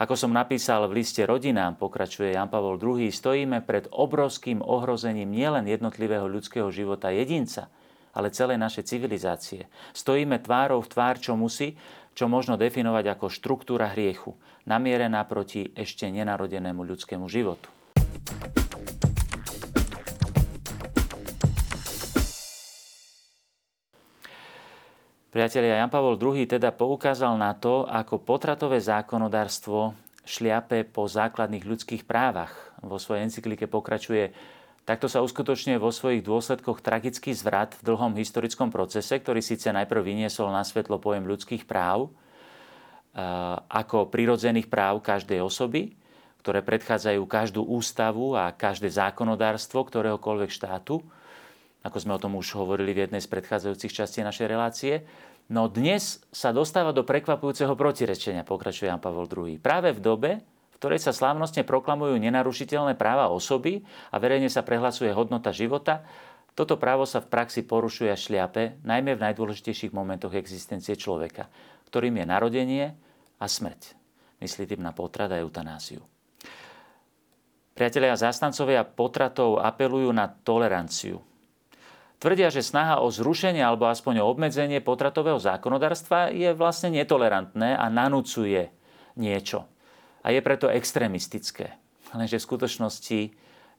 Ako 0.00 0.16
som 0.16 0.32
napísal 0.32 0.88
v 0.88 1.04
liste 1.04 1.20
rodinám, 1.28 1.76
pokračuje 1.76 2.32
Jan 2.32 2.48
Pavol 2.48 2.80
II, 2.80 3.12
stojíme 3.12 3.60
pred 3.68 3.84
obrovským 3.92 4.64
ohrozením 4.64 5.28
nielen 5.28 5.68
jednotlivého 5.68 6.24
ľudského 6.24 6.72
života 6.72 7.12
jedinca, 7.12 7.68
ale 8.16 8.32
celej 8.32 8.56
našej 8.56 8.88
civilizácie. 8.88 9.68
Stojíme 9.92 10.40
tvárou 10.40 10.80
v 10.80 10.88
tvár, 10.88 11.20
čo 11.20 11.36
musí, 11.36 11.76
čo 12.16 12.32
možno 12.32 12.56
definovať 12.56 13.12
ako 13.12 13.28
štruktúra 13.28 13.92
hriechu, 13.92 14.40
namierená 14.64 15.20
proti 15.28 15.68
ešte 15.76 16.08
nenarodenému 16.08 16.80
ľudskému 16.80 17.28
životu. 17.28 17.68
Priatelia, 25.30 25.78
Jan 25.78 25.94
Pavol 25.94 26.18
II 26.18 26.42
teda 26.42 26.74
poukázal 26.74 27.38
na 27.38 27.54
to, 27.54 27.86
ako 27.86 28.18
potratové 28.18 28.82
zákonodárstvo 28.82 29.94
šliape 30.26 30.82
po 30.90 31.06
základných 31.06 31.62
ľudských 31.62 32.02
právach. 32.02 32.50
Vo 32.82 32.98
svojej 32.98 33.30
encyklike 33.30 33.70
pokračuje 33.70 34.34
Takto 34.82 35.06
sa 35.06 35.22
uskutočňuje 35.22 35.78
vo 35.78 35.94
svojich 35.94 36.26
dôsledkoch 36.26 36.82
tragický 36.82 37.30
zvrat 37.30 37.78
v 37.78 37.94
dlhom 37.94 38.18
historickom 38.18 38.74
procese, 38.74 39.14
ktorý 39.22 39.38
síce 39.38 39.70
najprv 39.70 40.02
vyniesol 40.02 40.50
na 40.50 40.66
svetlo 40.66 40.98
pojem 40.98 41.30
ľudských 41.30 41.62
práv, 41.62 42.10
ako 43.70 44.10
prirodzených 44.10 44.66
práv 44.66 44.98
každej 44.98 45.46
osoby, 45.46 45.94
ktoré 46.42 46.58
predchádzajú 46.66 47.22
každú 47.30 47.62
ústavu 47.70 48.34
a 48.34 48.50
každé 48.50 48.90
zákonodárstvo 48.90 49.86
ktoréhokoľvek 49.86 50.50
štátu, 50.50 51.06
ako 51.80 51.96
sme 51.96 52.12
o 52.16 52.22
tom 52.22 52.36
už 52.36 52.52
hovorili 52.60 52.92
v 52.92 53.08
jednej 53.08 53.24
z 53.24 53.28
predchádzajúcich 53.32 53.92
častí 53.92 54.20
našej 54.20 54.46
relácie. 54.48 54.94
No 55.48 55.66
dnes 55.66 56.20
sa 56.30 56.52
dostáva 56.52 56.92
do 56.92 57.02
prekvapujúceho 57.02 57.72
protirečenia, 57.74 58.44
pokračuje 58.44 58.92
Jan 58.92 59.02
Pavel 59.02 59.26
II. 59.26 59.56
Práve 59.58 59.96
v 59.96 60.00
dobe, 60.00 60.30
v 60.44 60.76
ktorej 60.76 61.00
sa 61.00 61.16
slávnostne 61.16 61.64
proklamujú 61.64 62.20
nenarušiteľné 62.20 62.94
práva 63.00 63.32
osoby 63.32 63.82
a 64.12 64.16
verejne 64.20 64.52
sa 64.52 64.62
prehlasuje 64.62 65.10
hodnota 65.10 65.50
života, 65.50 66.04
toto 66.52 66.76
právo 66.76 67.08
sa 67.08 67.24
v 67.24 67.30
praxi 67.32 67.64
porušuje 67.64 68.10
a 68.12 68.18
šliape, 68.18 68.84
najmä 68.84 69.16
v 69.16 69.24
najdôležitejších 69.32 69.96
momentoch 69.96 70.36
existencie 70.36 70.98
človeka, 70.98 71.48
ktorým 71.88 72.20
je 72.20 72.24
narodenie 72.28 72.86
a 73.40 73.46
smrť. 73.48 73.96
Myslí 74.44 74.68
tým 74.68 74.84
na 74.84 74.92
potrat 74.92 75.32
a 75.32 75.40
eutanáziu. 75.40 76.04
Priatelia 77.72 78.12
zástancovia 78.12 78.84
potratov 78.84 79.62
apelujú 79.62 80.12
na 80.12 80.28
toleranciu, 80.28 81.24
Tvrdia, 82.20 82.52
že 82.52 82.60
snaha 82.60 83.00
o 83.00 83.08
zrušenie 83.08 83.64
alebo 83.64 83.88
aspoň 83.88 84.20
o 84.20 84.28
obmedzenie 84.28 84.84
potratového 84.84 85.40
zákonodárstva 85.40 86.28
je 86.28 86.52
vlastne 86.52 86.92
netolerantné 86.92 87.72
a 87.72 87.88
nanúcuje 87.88 88.68
niečo. 89.16 89.64
A 90.20 90.28
je 90.28 90.44
preto 90.44 90.68
extrémistické. 90.68 91.80
Lenže 92.12 92.36
v 92.36 92.44
skutočnosti 92.44 93.20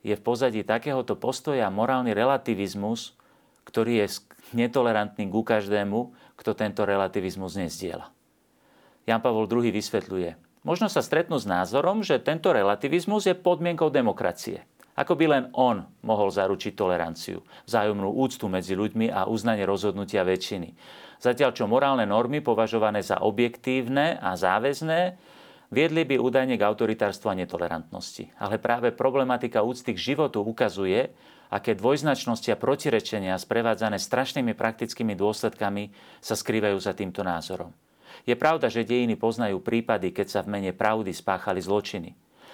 je 0.02 0.14
v 0.18 0.24
pozadí 0.26 0.66
takéhoto 0.66 1.14
postoja 1.14 1.70
morálny 1.70 2.10
relativizmus, 2.18 3.14
ktorý 3.62 4.02
je 4.02 4.26
netolerantný 4.58 5.30
ku 5.30 5.46
každému, 5.46 6.10
kto 6.34 6.58
tento 6.58 6.82
relativizmus 6.82 7.54
nezdiela. 7.54 8.10
Jan 9.06 9.22
Pavol 9.22 9.46
II 9.46 9.70
vysvetľuje, 9.70 10.34
možno 10.66 10.90
sa 10.90 10.98
stretnú 10.98 11.38
s 11.38 11.46
názorom, 11.46 12.02
že 12.02 12.18
tento 12.18 12.50
relativizmus 12.50 13.22
je 13.30 13.38
podmienkou 13.38 13.86
demokracie– 13.86 14.66
ako 14.92 15.16
by 15.16 15.26
len 15.28 15.44
on 15.56 15.88
mohol 16.04 16.28
zaručiť 16.28 16.76
toleranciu, 16.76 17.40
vzájomnú 17.64 18.12
úctu 18.12 18.44
medzi 18.52 18.76
ľuďmi 18.76 19.08
a 19.08 19.24
uznanie 19.24 19.64
rozhodnutia 19.64 20.20
väčšiny. 20.20 20.76
Zatiaľ 21.22 21.50
čo 21.56 21.70
morálne 21.70 22.04
normy 22.04 22.44
považované 22.44 23.00
za 23.00 23.22
objektívne 23.22 24.20
a 24.20 24.36
záväzné 24.36 25.16
viedli 25.72 26.02
by 26.04 26.20
údajne 26.20 26.60
k 26.60 26.66
autoritárstvu 26.66 27.32
a 27.32 27.38
netolerantnosti. 27.38 28.28
Ale 28.36 28.60
práve 28.60 28.92
problematika 28.92 29.64
úcty 29.64 29.96
k 29.96 30.12
životu 30.12 30.44
ukazuje, 30.44 31.08
aké 31.48 31.72
dvojznačnosti 31.72 32.48
a 32.52 32.60
protirečenia 32.60 33.38
sprevádzané 33.40 33.96
strašnými 33.96 34.52
praktickými 34.52 35.16
dôsledkami 35.16 35.94
sa 36.20 36.36
skrývajú 36.36 36.76
za 36.82 36.92
týmto 36.92 37.24
názorom. 37.24 37.72
Je 38.28 38.36
pravda, 38.36 38.68
že 38.68 38.84
dejiny 38.84 39.16
poznajú 39.16 39.64
prípady, 39.64 40.12
keď 40.12 40.26
sa 40.28 40.40
v 40.44 40.58
mene 40.58 40.72
pravdy 40.76 41.16
spáchali 41.16 41.64
zločiny 41.64 42.12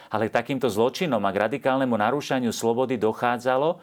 ale 0.09 0.29
k 0.29 0.37
takýmto 0.37 0.69
zločinom 0.69 1.21
a 1.25 1.31
k 1.33 1.41
radikálnemu 1.49 1.95
narúšaniu 1.95 2.53
slobody 2.53 2.97
dochádzalo 2.97 3.81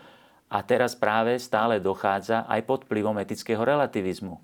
a 0.49 0.57
teraz 0.61 0.93
práve 0.93 1.37
stále 1.41 1.81
dochádza 1.81 2.45
aj 2.45 2.61
pod 2.65 2.79
vplyvom 2.85 3.17
etického 3.21 3.61
relativizmu. 3.61 4.41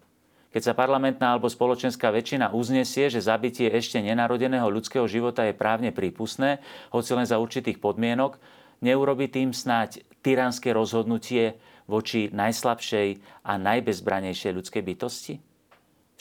Keď 0.52 0.62
sa 0.68 0.74
parlamentná 0.76 1.32
alebo 1.32 1.48
spoločenská 1.48 2.12
väčšina 2.12 2.52
uznesie, 2.52 3.08
že 3.08 3.24
zabitie 3.24 3.72
ešte 3.72 4.04
nenarodeného 4.04 4.68
ľudského 4.68 5.08
života 5.08 5.48
je 5.48 5.56
právne 5.56 5.96
prípustné, 5.96 6.60
hoci 6.92 7.16
len 7.16 7.24
za 7.24 7.40
určitých 7.40 7.80
podmienok, 7.80 8.36
neurobi 8.84 9.32
tým 9.32 9.56
snáď 9.56 10.04
tyranské 10.20 10.76
rozhodnutie 10.76 11.56
voči 11.88 12.28
najslabšej 12.36 13.08
a 13.48 13.54
najbezbranejšej 13.56 14.52
ľudskej 14.52 14.84
bytosti? 14.84 15.51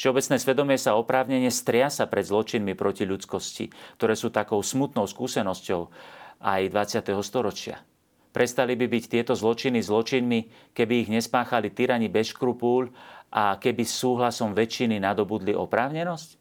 Všeobecné 0.01 0.41
svedomie 0.41 0.81
sa 0.81 0.97
oprávnene 0.97 1.53
striasa 1.53 2.09
pred 2.09 2.25
zločinmi 2.25 2.73
proti 2.73 3.05
ľudskosti, 3.05 3.69
ktoré 4.01 4.17
sú 4.17 4.33
takou 4.33 4.65
smutnou 4.65 5.05
skúsenosťou 5.05 5.93
aj 6.41 6.61
20. 6.73 7.13
storočia. 7.21 7.85
Prestali 8.33 8.81
by 8.81 8.89
byť 8.89 9.05
tieto 9.13 9.37
zločiny 9.37 9.85
zločinmi, 9.85 10.73
keby 10.73 11.05
ich 11.05 11.13
nespáchali 11.13 11.69
tyrani 11.77 12.09
bez 12.09 12.33
škrupúľ 12.33 12.89
a 13.29 13.61
keby 13.61 13.85
súhlasom 13.85 14.57
väčšiny 14.57 15.05
nadobudli 15.05 15.53
oprávnenosť? 15.53 16.41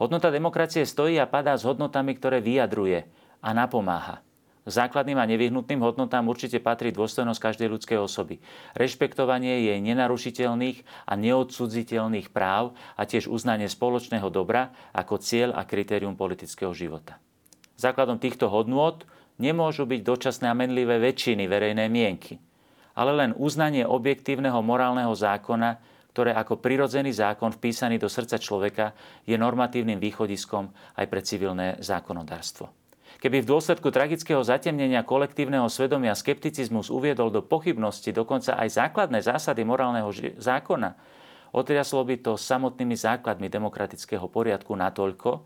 Hodnota 0.00 0.32
demokracie 0.32 0.88
stojí 0.88 1.20
a 1.20 1.28
padá 1.28 1.60
s 1.60 1.68
hodnotami, 1.68 2.16
ktoré 2.16 2.40
vyjadruje 2.40 3.04
a 3.44 3.52
napomáha. 3.52 4.24
Základným 4.68 5.16
a 5.16 5.24
nevyhnutným 5.24 5.80
hodnotám 5.80 6.28
určite 6.28 6.60
patrí 6.60 6.92
dôstojnosť 6.92 7.40
každej 7.40 7.68
ľudskej 7.72 7.98
osoby. 8.04 8.36
Rešpektovanie 8.76 9.64
jej 9.64 9.80
nenarušiteľných 9.80 11.08
a 11.08 11.12
neodsudziteľných 11.16 12.28
práv 12.28 12.76
a 12.92 13.08
tiež 13.08 13.32
uznanie 13.32 13.64
spoločného 13.64 14.28
dobra 14.28 14.76
ako 14.92 15.16
cieľ 15.24 15.56
a 15.56 15.64
kritérium 15.64 16.20
politického 16.20 16.76
života. 16.76 17.16
Základom 17.80 18.20
týchto 18.20 18.52
hodnôt 18.52 19.08
nemôžu 19.40 19.88
byť 19.88 20.00
dočasné 20.04 20.52
a 20.52 20.58
menlivé 20.58 21.00
väčšiny 21.00 21.48
verejnej 21.48 21.88
mienky, 21.88 22.36
ale 22.92 23.16
len 23.16 23.32
uznanie 23.40 23.88
objektívneho 23.88 24.60
morálneho 24.60 25.16
zákona, 25.16 25.80
ktoré 26.12 26.36
ako 26.36 26.60
prirodzený 26.60 27.14
zákon 27.16 27.56
vpísaný 27.56 27.96
do 27.96 28.10
srdca 28.10 28.36
človeka 28.36 28.92
je 29.24 29.38
normatívnym 29.38 29.96
východiskom 29.96 30.68
aj 30.98 31.06
pre 31.08 31.24
civilné 31.24 31.80
zákonodárstvo. 31.80 32.87
Keby 33.18 33.42
v 33.42 33.50
dôsledku 33.50 33.90
tragického 33.90 34.38
zatemnenia 34.46 35.02
kolektívneho 35.02 35.66
svedomia 35.66 36.14
skepticizmus 36.14 36.86
uviedol 36.86 37.34
do 37.34 37.42
pochybnosti 37.42 38.14
dokonca 38.14 38.54
aj 38.54 38.78
základné 38.78 39.18
zásady 39.26 39.66
morálneho 39.66 40.06
zákona, 40.38 40.94
otriaslo 41.50 42.06
by 42.06 42.22
to 42.22 42.38
samotnými 42.38 42.94
základmi 42.94 43.50
demokratického 43.50 44.22
poriadku 44.30 44.70
natoľko, 44.70 45.42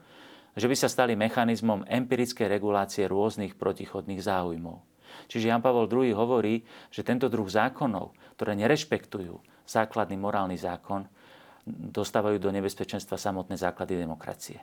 že 0.53 0.69
by 0.69 0.77
sa 0.77 0.93
stali 0.93 1.17
mechanizmom 1.17 1.89
empirickej 1.89 2.45
regulácie 2.45 3.09
rôznych 3.09 3.57
protichodných 3.57 4.21
záujmov. 4.21 4.77
Čiže 5.33 5.49
Jan 5.49 5.65
Pavel 5.65 5.89
II 5.89 6.13
hovorí, 6.13 6.61
že 6.93 7.01
tento 7.01 7.33
druh 7.33 7.49
zákonov, 7.49 8.13
ktoré 8.37 8.53
nerešpektujú 8.53 9.41
základný 9.65 10.21
morálny 10.21 10.61
zákon, 10.61 11.09
dostávajú 11.65 12.37
do 12.37 12.53
nebezpečenstva 12.53 13.17
samotné 13.17 13.57
základy 13.57 13.97
demokracie. 13.97 14.61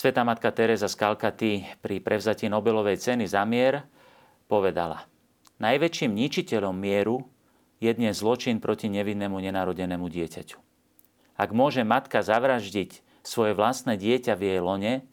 Sveta 0.00 0.24
matka 0.24 0.48
Teresa 0.48 0.88
z 0.88 0.96
Kalkaty 0.96 1.60
pri 1.84 2.00
prevzatí 2.00 2.48
Nobelovej 2.48 2.96
ceny 2.96 3.28
za 3.28 3.44
mier 3.44 3.84
povedala 4.48 5.04
Najväčším 5.60 6.16
ničiteľom 6.16 6.72
mieru 6.72 7.28
je 7.84 7.92
dnes 7.92 8.16
zločin 8.16 8.64
proti 8.64 8.88
nevinnému 8.88 9.36
nenarodenému 9.36 10.08
dieťaťu. 10.08 10.56
Ak 11.36 11.52
môže 11.52 11.84
matka 11.84 12.24
zavraždiť 12.24 13.04
svoje 13.20 13.52
vlastné 13.52 14.00
dieťa 14.00 14.40
v 14.40 14.42
jej 14.48 14.60
lone, 14.64 15.04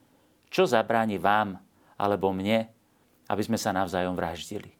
čo 0.48 0.64
zabráni 0.64 1.20
vám 1.20 1.60
alebo 2.00 2.32
mne, 2.32 2.72
aby 3.28 3.44
sme 3.44 3.60
sa 3.60 3.76
navzájom 3.76 4.16
vraždili. 4.16 4.72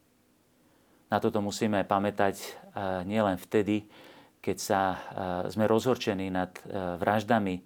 Na 1.12 1.20
toto 1.20 1.44
musíme 1.44 1.84
pamätať 1.84 2.36
eh, 2.40 2.48
nielen 3.04 3.36
vtedy, 3.36 3.84
keď 4.40 4.56
sa 4.56 4.80
eh, 4.88 4.98
sme 5.52 5.68
rozhorčení 5.68 6.32
nad 6.32 6.56
eh, 6.64 6.96
vraždami 6.96 7.60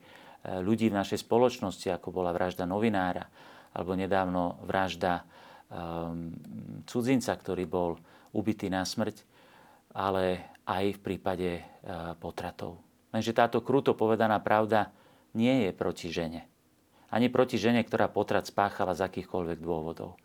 ľudí 0.46 0.90
v 0.90 0.98
našej 0.98 1.22
spoločnosti, 1.22 1.88
ako 1.94 2.10
bola 2.10 2.34
vražda 2.34 2.66
novinára, 2.66 3.30
alebo 3.72 3.94
nedávno 3.96 4.60
vražda 4.66 5.22
um, 5.70 6.34
cudzinca, 6.84 7.32
ktorý 7.38 7.64
bol 7.70 7.96
ubitý 8.34 8.68
na 8.68 8.84
smrť, 8.84 9.24
ale 9.96 10.56
aj 10.66 10.98
v 10.98 11.00
prípade 11.00 11.50
uh, 11.62 12.18
potratov. 12.18 12.82
Lenže 13.12 13.36
táto 13.36 13.60
kruto 13.62 13.94
povedaná 13.94 14.40
pravda 14.40 14.92
nie 15.36 15.68
je 15.68 15.72
proti 15.76 16.08
žene. 16.12 16.48
Ani 17.12 17.28
proti 17.28 17.60
žene, 17.60 17.84
ktorá 17.84 18.08
potrat 18.08 18.48
spáchala 18.48 18.96
z 18.96 19.04
akýchkoľvek 19.04 19.60
dôvodov. 19.60 20.16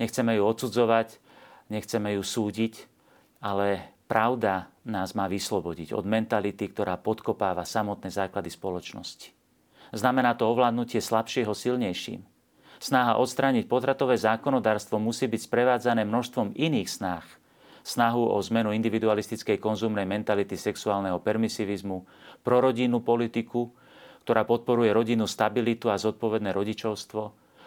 Nechceme 0.00 0.32
ju 0.40 0.42
odsudzovať, 0.48 1.20
nechceme 1.68 2.16
ju 2.16 2.22
súdiť, 2.24 2.88
ale 3.44 3.92
pravda 4.08 4.72
nás 4.88 5.12
má 5.12 5.28
vyslobodiť 5.28 5.92
od 5.92 6.08
mentality, 6.08 6.72
ktorá 6.72 6.96
podkopáva 6.96 7.68
samotné 7.68 8.08
základy 8.08 8.48
spoločnosti. 8.48 9.41
Znamená 9.92 10.32
to 10.32 10.48
ovládnutie 10.48 11.04
slabšieho 11.04 11.52
silnejším. 11.52 12.24
Snaha 12.82 13.20
odstrániť 13.20 13.70
potratové 13.70 14.18
zákonodárstvo 14.18 14.98
musí 14.98 15.30
byť 15.30 15.40
sprevádzané 15.46 16.02
množstvom 16.02 16.56
iných 16.58 16.88
snách. 16.90 17.26
Snahu 17.86 18.26
o 18.26 18.38
zmenu 18.42 18.74
individualistickej 18.74 19.60
konzumnej 19.62 20.08
mentality 20.08 20.58
sexuálneho 20.58 21.22
permisivizmu, 21.22 22.02
prorodinnú 22.42 23.04
politiku, 23.04 23.70
ktorá 24.26 24.42
podporuje 24.42 24.90
rodinnú 24.90 25.30
stabilitu 25.30 25.90
a 25.90 25.98
zodpovedné 25.98 26.50
rodičovstvo, 26.50 27.22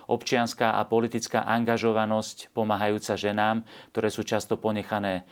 občianská 0.08 0.76
a 0.76 0.82
politická 0.88 1.44
angažovanosť 1.48 2.52
pomáhajúca 2.52 3.16
ženám, 3.16 3.64
ktoré 3.92 4.08
sú 4.12 4.24
často 4.28 4.60
ponechané 4.60 5.24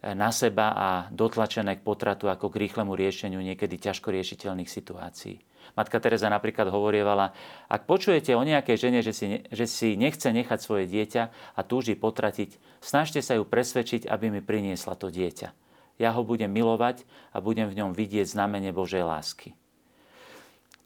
na 0.00 0.32
seba 0.32 0.72
a 0.72 0.88
dotlačené 1.12 1.80
k 1.80 1.84
potratu 1.84 2.32
ako 2.32 2.48
k 2.48 2.60
rýchlemu 2.64 2.96
riešeniu 2.96 3.40
niekedy 3.44 3.76
ťažko 3.76 4.08
riešiteľných 4.08 4.68
situácií. 4.68 5.49
Matka 5.78 6.02
Teresa 6.02 6.26
napríklad 6.26 6.68
hovorievala, 6.68 7.32
ak 7.70 7.86
počujete 7.86 8.34
o 8.34 8.42
nejakej 8.42 8.76
žene, 8.76 9.00
že 9.00 9.12
si, 9.14 9.26
že 9.48 9.66
si 9.70 9.94
nechce 9.94 10.28
nechať 10.28 10.58
svoje 10.58 10.90
dieťa 10.90 11.22
a 11.56 11.60
túži 11.62 11.94
potratiť, 11.94 12.58
snažte 12.82 13.22
sa 13.22 13.38
ju 13.38 13.46
presvedčiť, 13.46 14.10
aby 14.10 14.28
mi 14.34 14.40
priniesla 14.42 14.98
to 14.98 15.08
dieťa. 15.08 15.54
Ja 16.00 16.16
ho 16.16 16.24
budem 16.24 16.48
milovať 16.48 17.04
a 17.30 17.44
budem 17.44 17.68
v 17.68 17.76
ňom 17.84 17.90
vidieť 17.92 18.32
znamenie 18.32 18.72
Božej 18.72 19.04
lásky. 19.04 19.52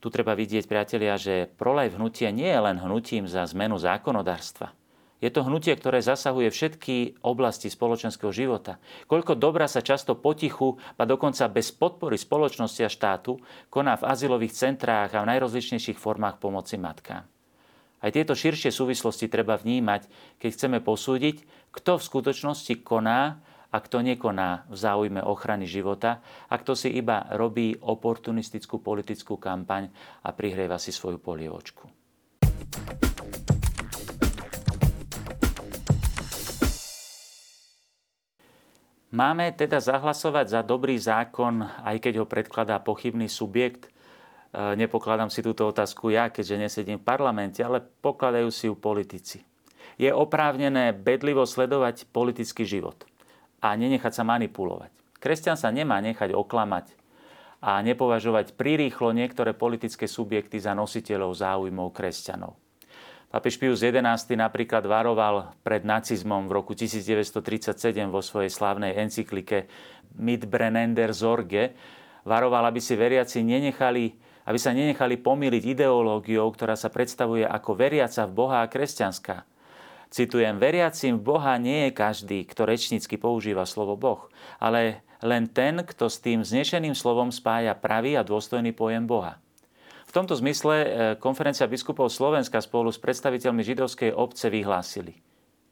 Tu 0.04 0.12
treba 0.12 0.37
vidieť, 0.37 0.69
priatelia, 0.69 1.16
že 1.16 1.49
prolaj 1.57 1.97
hnutia 1.97 2.28
nie 2.28 2.50
je 2.50 2.61
len 2.61 2.76
hnutím 2.76 3.25
za 3.25 3.49
zmenu 3.49 3.81
zákonodárstva. 3.81 4.76
Je 5.25 5.33
to 5.33 5.40
hnutie, 5.40 5.73
ktoré 5.73 6.04
zasahuje 6.04 6.52
všetky 6.52 7.25
oblasti 7.25 7.73
spoločenského 7.73 8.28
života. 8.28 8.76
Koľko 9.09 9.40
dobra 9.40 9.64
sa 9.64 9.81
často 9.81 10.21
potichu, 10.21 10.76
a 11.00 11.09
dokonca 11.09 11.49
bez 11.49 11.73
podpory 11.73 12.21
spoločnosti 12.21 12.85
a 12.85 12.93
štátu, 12.93 13.40
koná 13.73 13.97
v 13.97 14.04
azylových 14.04 14.52
centrách 14.52 15.16
a 15.16 15.25
v 15.25 15.33
najrozličnejších 15.33 15.97
formách 15.97 16.37
pomoci 16.37 16.76
matkám. 16.76 17.25
Aj 18.04 18.11
tieto 18.12 18.37
širšie 18.37 18.69
súvislosti 18.69 19.33
treba 19.33 19.57
vnímať, 19.57 20.12
keď 20.37 20.50
chceme 20.52 20.78
posúdiť, 20.85 21.40
kto 21.73 21.97
v 21.97 22.04
skutočnosti 22.04 22.85
koná 22.85 23.40
a 23.73 23.76
kto 23.81 24.04
nekoná 24.04 24.69
v 24.69 24.76
záujme 24.76 25.25
ochrany 25.25 25.64
života 25.64 26.21
a 26.52 26.61
kto 26.61 26.76
si 26.76 26.93
iba 26.93 27.33
robí 27.33 27.73
oportunistickú 27.81 28.85
politickú 28.85 29.40
kampaň 29.40 29.88
a 30.21 30.37
prihrieva 30.37 30.76
si 30.76 30.93
svoju 30.93 31.16
polievočku. 31.16 31.88
Máme 39.14 39.54
teda 39.54 39.78
zahlasovať 39.78 40.47
za 40.50 40.61
dobrý 40.66 40.99
zákon, 40.99 41.62
aj 41.87 42.02
keď 42.02 42.18
ho 42.18 42.26
predkladá 42.26 42.83
pochybný 42.83 43.30
subjekt. 43.30 43.87
E, 43.87 43.90
nepokladám 44.75 45.30
si 45.30 45.38
túto 45.38 45.71
otázku 45.71 46.11
ja, 46.11 46.35
keďže 46.35 46.59
nesedím 46.59 46.99
v 46.99 47.06
parlamente, 47.06 47.62
ale 47.62 47.78
pokladajú 47.78 48.50
si 48.50 48.66
ju 48.66 48.75
politici. 48.75 49.47
Je 50.02 50.11
oprávnené 50.11 50.90
bedlivo 50.90 51.47
sledovať 51.47 52.11
politický 52.11 52.66
život 52.66 53.06
a 53.62 53.78
nenechať 53.78 54.11
sa 54.18 54.26
manipulovať. 54.26 54.90
Kresťan 55.23 55.54
sa 55.54 55.71
nemá 55.71 56.02
nechať 56.02 56.35
oklamať 56.35 56.99
a 57.62 57.78
nepovažovať 57.87 58.59
prirýchlo 58.59 59.14
niektoré 59.14 59.54
politické 59.54 60.11
subjekty 60.11 60.59
za 60.59 60.75
nositeľov 60.75 61.38
záujmov 61.38 61.94
kresťanov. 61.94 62.63
Papež 63.35 63.59
Pius 63.59 63.83
XI 63.83 63.99
napríklad 64.38 64.87
varoval 64.87 65.59
pred 65.67 65.83
nacizmom 65.83 66.47
v 66.47 66.55
roku 66.55 66.71
1937 66.79 67.75
vo 68.07 68.23
svojej 68.23 68.47
slávnej 68.47 68.95
encyklike 68.95 69.67
Mitbrennender 70.14 71.11
Sorge. 71.11 71.75
Varoval, 72.23 72.71
aby 72.71 72.79
si 72.79 72.95
veriaci 72.95 73.43
nenechali, 73.43 74.14
aby 74.47 74.55
sa 74.55 74.71
nenechali 74.71 75.19
pomýliť 75.19 75.67
ideológiou, 75.67 76.47
ktorá 76.55 76.79
sa 76.79 76.95
predstavuje 76.95 77.43
ako 77.43 77.75
veriaca 77.75 78.23
v 78.31 78.38
Boha 78.38 78.62
a 78.62 78.71
kresťanská. 78.71 79.43
Citujem, 80.14 80.55
veriacim 80.62 81.19
v 81.19 81.26
Boha 81.35 81.59
nie 81.59 81.91
je 81.91 81.99
každý, 81.99 82.47
kto 82.47 82.71
rečnícky 82.71 83.19
používa 83.19 83.67
slovo 83.67 83.99
Boh, 83.99 84.31
ale 84.62 85.03
len 85.26 85.50
ten, 85.50 85.83
kto 85.83 86.07
s 86.07 86.23
tým 86.23 86.47
znešeným 86.47 86.95
slovom 86.95 87.35
spája 87.35 87.75
pravý 87.75 88.14
a 88.14 88.23
dôstojný 88.23 88.71
pojem 88.71 89.11
Boha. 89.11 89.43
Tomto 90.14 90.38
zmysle 90.38 90.76
e, 90.78 90.87
konferencia 91.18 91.66
biskupov 91.66 92.06
Slovenska 92.06 92.62
spolu 92.62 92.94
s 92.94 93.02
predstaviteľmi 93.02 93.66
židovskej 93.66 94.14
obce 94.14 94.47
vyhlásili. 94.47 95.18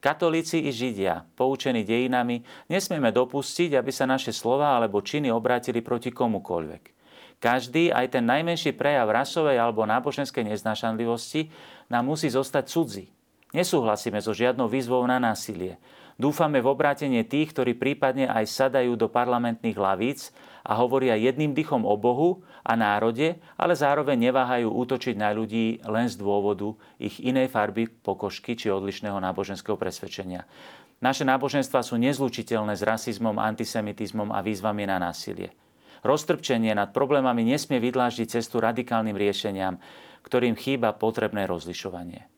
Katolíci 0.03 0.67
i 0.67 0.71
Židia, 0.75 1.23
poučení 1.39 1.87
dejinami, 1.87 2.43
nesmieme 2.67 3.15
dopustiť, 3.15 3.79
aby 3.79 3.87
sa 3.87 4.03
naše 4.03 4.35
slova 4.35 4.75
alebo 4.75 4.99
činy 4.99 5.31
obrátili 5.31 5.79
proti 5.79 6.11
komukoľvek. 6.11 6.83
Každý, 7.39 7.95
aj 7.95 8.19
ten 8.19 8.27
najmenší 8.27 8.75
prejav 8.75 9.07
rasovej 9.15 9.55
alebo 9.55 9.87
náboženskej 9.87 10.43
neznášanlivosti, 10.43 11.47
nám 11.87 12.11
musí 12.11 12.27
zostať 12.27 12.67
cudzí. 12.67 13.05
Nesúhlasíme 13.55 14.19
so 14.19 14.35
žiadnou 14.35 14.67
výzvou 14.67 15.07
na 15.07 15.23
násilie. 15.23 15.79
Dúfame 16.19 16.59
v 16.59 16.67
obrátenie 16.67 17.23
tých, 17.23 17.55
ktorí 17.55 17.79
prípadne 17.79 18.27
aj 18.27 18.45
sadajú 18.45 18.99
do 18.99 19.07
parlamentných 19.07 19.79
lavíc 19.79 20.35
a 20.67 20.75
hovoria 20.77 21.17
jedným 21.17 21.55
dychom 21.55 21.87
o 21.87 21.95
Bohu 21.95 22.43
a 22.63 22.73
národe, 22.79 23.37
ale 23.59 23.73
zároveň 23.75 24.31
neváhajú 24.31 24.71
útočiť 24.71 25.15
na 25.19 25.35
ľudí 25.35 25.83
len 25.83 26.07
z 26.07 26.15
dôvodu 26.15 26.73
ich 26.95 27.19
inej 27.19 27.51
farby 27.51 27.91
pokožky 27.91 28.55
či 28.55 28.71
odlišného 28.71 29.19
náboženského 29.19 29.75
presvedčenia. 29.75 30.47
Naše 31.03 31.27
náboženstva 31.27 31.83
sú 31.83 31.99
nezlučiteľné 31.99 32.79
s 32.79 32.83
rasizmom, 32.87 33.35
antisemitizmom 33.35 34.31
a 34.31 34.39
výzvami 34.39 34.87
na 34.87 35.03
násilie. 35.03 35.51
Roztrpčenie 36.03 36.71
nad 36.71 36.95
problémami 36.95 37.43
nesmie 37.43 37.83
vydláždiť 37.83 38.39
cestu 38.39 38.63
radikálnym 38.63 39.15
riešeniam, 39.15 39.79
ktorým 40.23 40.55
chýba 40.55 40.95
potrebné 40.95 41.43
rozlišovanie. 41.43 42.31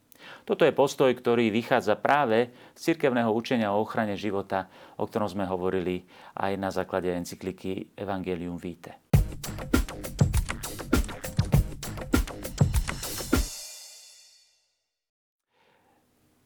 Toto 0.45 0.65
je 0.65 0.73
postoj, 0.73 1.09
ktorý 1.13 1.53
vychádza 1.53 1.97
práve 1.97 2.53
z 2.73 2.93
cirkevného 2.93 3.29
učenia 3.29 3.73
o 3.73 3.81
ochrane 3.81 4.17
života, 4.17 4.69
o 4.97 5.05
ktorom 5.05 5.29
sme 5.29 5.45
hovorili 5.45 6.05
aj 6.37 6.51
na 6.57 6.69
základe 6.69 7.09
encykliky 7.13 7.93
Evangelium 7.97 8.57
Vitae. 8.57 8.97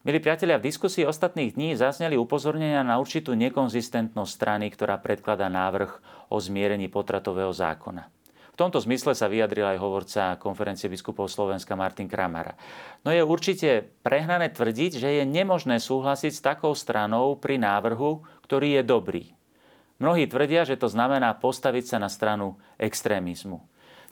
Milí 0.09 0.25
priatelia, 0.25 0.57
v 0.57 0.73
diskusii 0.73 1.05
ostatných 1.05 1.53
dní 1.53 1.77
zazneli 1.77 2.17
upozornenia 2.17 2.81
na 2.81 2.97
určitú 2.97 3.37
nekonzistentnosť 3.37 4.31
strany, 4.33 4.65
ktorá 4.73 4.97
predkladá 4.97 5.53
návrh 5.53 6.01
o 6.33 6.41
zmierení 6.41 6.89
potratového 6.89 7.53
zákona 7.53 8.09
tomto 8.59 8.83
zmysle 8.83 9.15
sa 9.15 9.31
vyjadril 9.31 9.63
aj 9.63 9.79
hovorca 9.79 10.35
konferencie 10.35 10.91
biskupov 10.91 11.31
Slovenska 11.31 11.79
Martin 11.79 12.11
Kramara. 12.11 12.59
No 13.07 13.15
je 13.15 13.23
určite 13.23 13.87
prehnané 14.03 14.51
tvrdiť, 14.51 14.99
že 14.99 15.09
je 15.15 15.23
nemožné 15.23 15.79
súhlasiť 15.79 16.35
s 16.35 16.43
takou 16.43 16.75
stranou 16.75 17.39
pri 17.39 17.55
návrhu, 17.55 18.19
ktorý 18.43 18.75
je 18.75 18.83
dobrý. 18.83 19.23
Mnohí 20.03 20.27
tvrdia, 20.27 20.67
že 20.67 20.75
to 20.75 20.91
znamená 20.91 21.31
postaviť 21.39 21.95
sa 21.95 21.97
na 22.03 22.11
stranu 22.11 22.59
extrémizmu. 22.75 23.63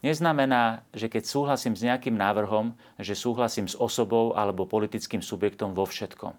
Neznamená, 0.05 0.85
že 0.93 1.09
keď 1.09 1.25
súhlasím 1.25 1.73
s 1.73 1.81
nejakým 1.81 2.13
návrhom, 2.13 2.77
že 3.01 3.17
súhlasím 3.17 3.65
s 3.65 3.73
osobou 3.73 4.37
alebo 4.37 4.69
politickým 4.69 5.25
subjektom 5.25 5.73
vo 5.73 5.89
všetkom. 5.89 6.37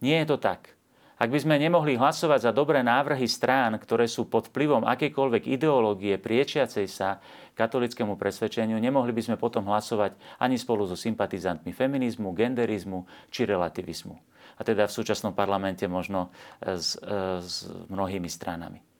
Nie 0.00 0.24
je 0.24 0.32
to 0.32 0.38
tak. 0.40 0.72
Ak 1.14 1.30
by 1.30 1.38
sme 1.38 1.62
nemohli 1.62 1.94
hlasovať 1.94 2.50
za 2.50 2.52
dobré 2.52 2.82
návrhy 2.82 3.30
strán, 3.30 3.78
ktoré 3.78 4.10
sú 4.10 4.26
pod 4.26 4.50
vplyvom 4.50 4.82
akejkoľvek 4.82 5.46
ideológie 5.46 6.18
priečiacej 6.18 6.86
sa 6.90 7.22
katolickému 7.54 8.18
presvedčeniu, 8.18 8.82
nemohli 8.82 9.14
by 9.14 9.22
sme 9.22 9.36
potom 9.38 9.62
hlasovať 9.70 10.18
ani 10.42 10.58
spolu 10.58 10.90
so 10.90 10.98
sympatizantmi 10.98 11.70
feminizmu, 11.70 12.34
genderizmu 12.34 13.06
či 13.30 13.46
relativizmu. 13.46 14.16
A 14.58 14.60
teda 14.66 14.90
v 14.90 14.96
súčasnom 14.96 15.38
parlamente 15.38 15.86
možno 15.86 16.34
s, 16.58 16.98
e, 16.98 17.38
s 17.38 17.70
mnohými 17.86 18.26
stranami. 18.26 18.93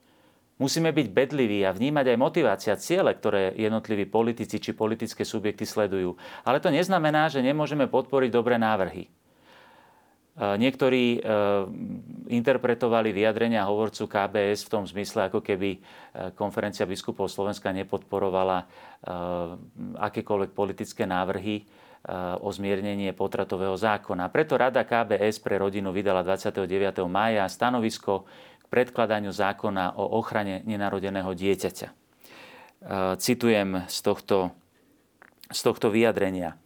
Musíme 0.55 0.95
byť 0.95 1.07
bedliví 1.11 1.67
a 1.67 1.75
vnímať 1.75 2.15
aj 2.15 2.17
motivácia, 2.17 2.79
ciele, 2.79 3.11
ktoré 3.11 3.51
jednotliví 3.59 4.07
politici 4.07 4.55
či 4.55 4.71
politické 4.71 5.27
subjekty 5.27 5.67
sledujú. 5.67 6.15
Ale 6.47 6.63
to 6.63 6.71
neznamená, 6.71 7.27
že 7.27 7.43
nemôžeme 7.43 7.91
podporiť 7.91 8.31
dobré 8.31 8.55
návrhy. 8.55 9.11
Eh, 10.35 10.59
niektorí 10.59 11.15
eh, 11.15 11.21
interpretovali 12.27 13.15
vyjadrenia 13.15 13.63
hovorcu 13.63 14.03
KBS 14.03 14.67
v 14.67 14.71
tom 14.71 14.83
zmysle, 14.83 15.31
ako 15.31 15.39
keby 15.39 15.79
eh, 15.79 15.79
konferencia 16.35 16.83
biskupov 16.83 17.31
Slovenska 17.31 17.71
nepodporovala 17.71 18.67
akékoľvek 20.01 20.57
politické 20.57 21.05
návrhy 21.05 21.61
o 22.41 22.49
zmiernenie 22.49 23.13
potratového 23.13 23.77
zákona. 23.77 24.33
Preto 24.33 24.57
Rada 24.57 24.81
KBS 24.81 25.37
pre 25.45 25.61
rodinu 25.61 25.93
vydala 25.93 26.25
29. 26.25 26.65
mája 27.05 27.45
stanovisko 27.45 28.25
predkladaniu 28.75 29.31
zákona 29.31 29.95
o 29.95 30.19
ochrane 30.19 30.59
nenarodeného 30.67 31.31
dieťaťa. 31.31 31.87
Citujem 33.15 33.87
z 33.87 33.97
tohto, 34.03 34.51
z 35.47 35.59
tohto 35.63 35.87
vyjadrenia. 35.87 36.59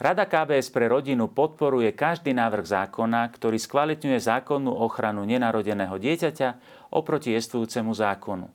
Rada 0.00 0.24
KBS 0.24 0.72
pre 0.72 0.88
rodinu 0.88 1.28
podporuje 1.28 1.92
každý 1.92 2.32
návrh 2.32 2.64
zákona, 2.64 3.28
ktorý 3.28 3.60
skvalitňuje 3.60 4.18
zákonnú 4.24 4.72
ochranu 4.72 5.22
nenarodeného 5.28 6.00
dieťaťa 6.00 6.48
oproti 6.96 7.36
jestvujúcemu 7.36 7.92
zákonu. 7.92 8.48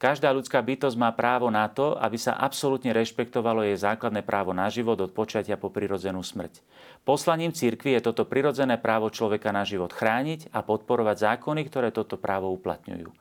Každá 0.00 0.32
ľudská 0.32 0.64
bytosť 0.64 0.96
má 0.96 1.12
právo 1.12 1.52
na 1.52 1.68
to, 1.68 1.92
aby 2.00 2.16
sa 2.16 2.32
absolútne 2.32 2.88
rešpektovalo 2.96 3.68
jej 3.68 3.76
základné 3.76 4.24
právo 4.24 4.56
na 4.56 4.72
život 4.72 4.96
od 4.96 5.12
počatia 5.12 5.60
po 5.60 5.68
prirodzenú 5.68 6.24
smrť. 6.24 6.64
Poslaním 7.04 7.52
cirkvi 7.52 8.00
je 8.00 8.08
toto 8.08 8.24
prirodzené 8.24 8.80
právo 8.80 9.12
človeka 9.12 9.52
na 9.52 9.60
život 9.68 9.92
chrániť 9.92 10.56
a 10.56 10.64
podporovať 10.64 11.36
zákony, 11.36 11.68
ktoré 11.68 11.92
toto 11.92 12.16
právo 12.16 12.48
uplatňujú. 12.56 13.12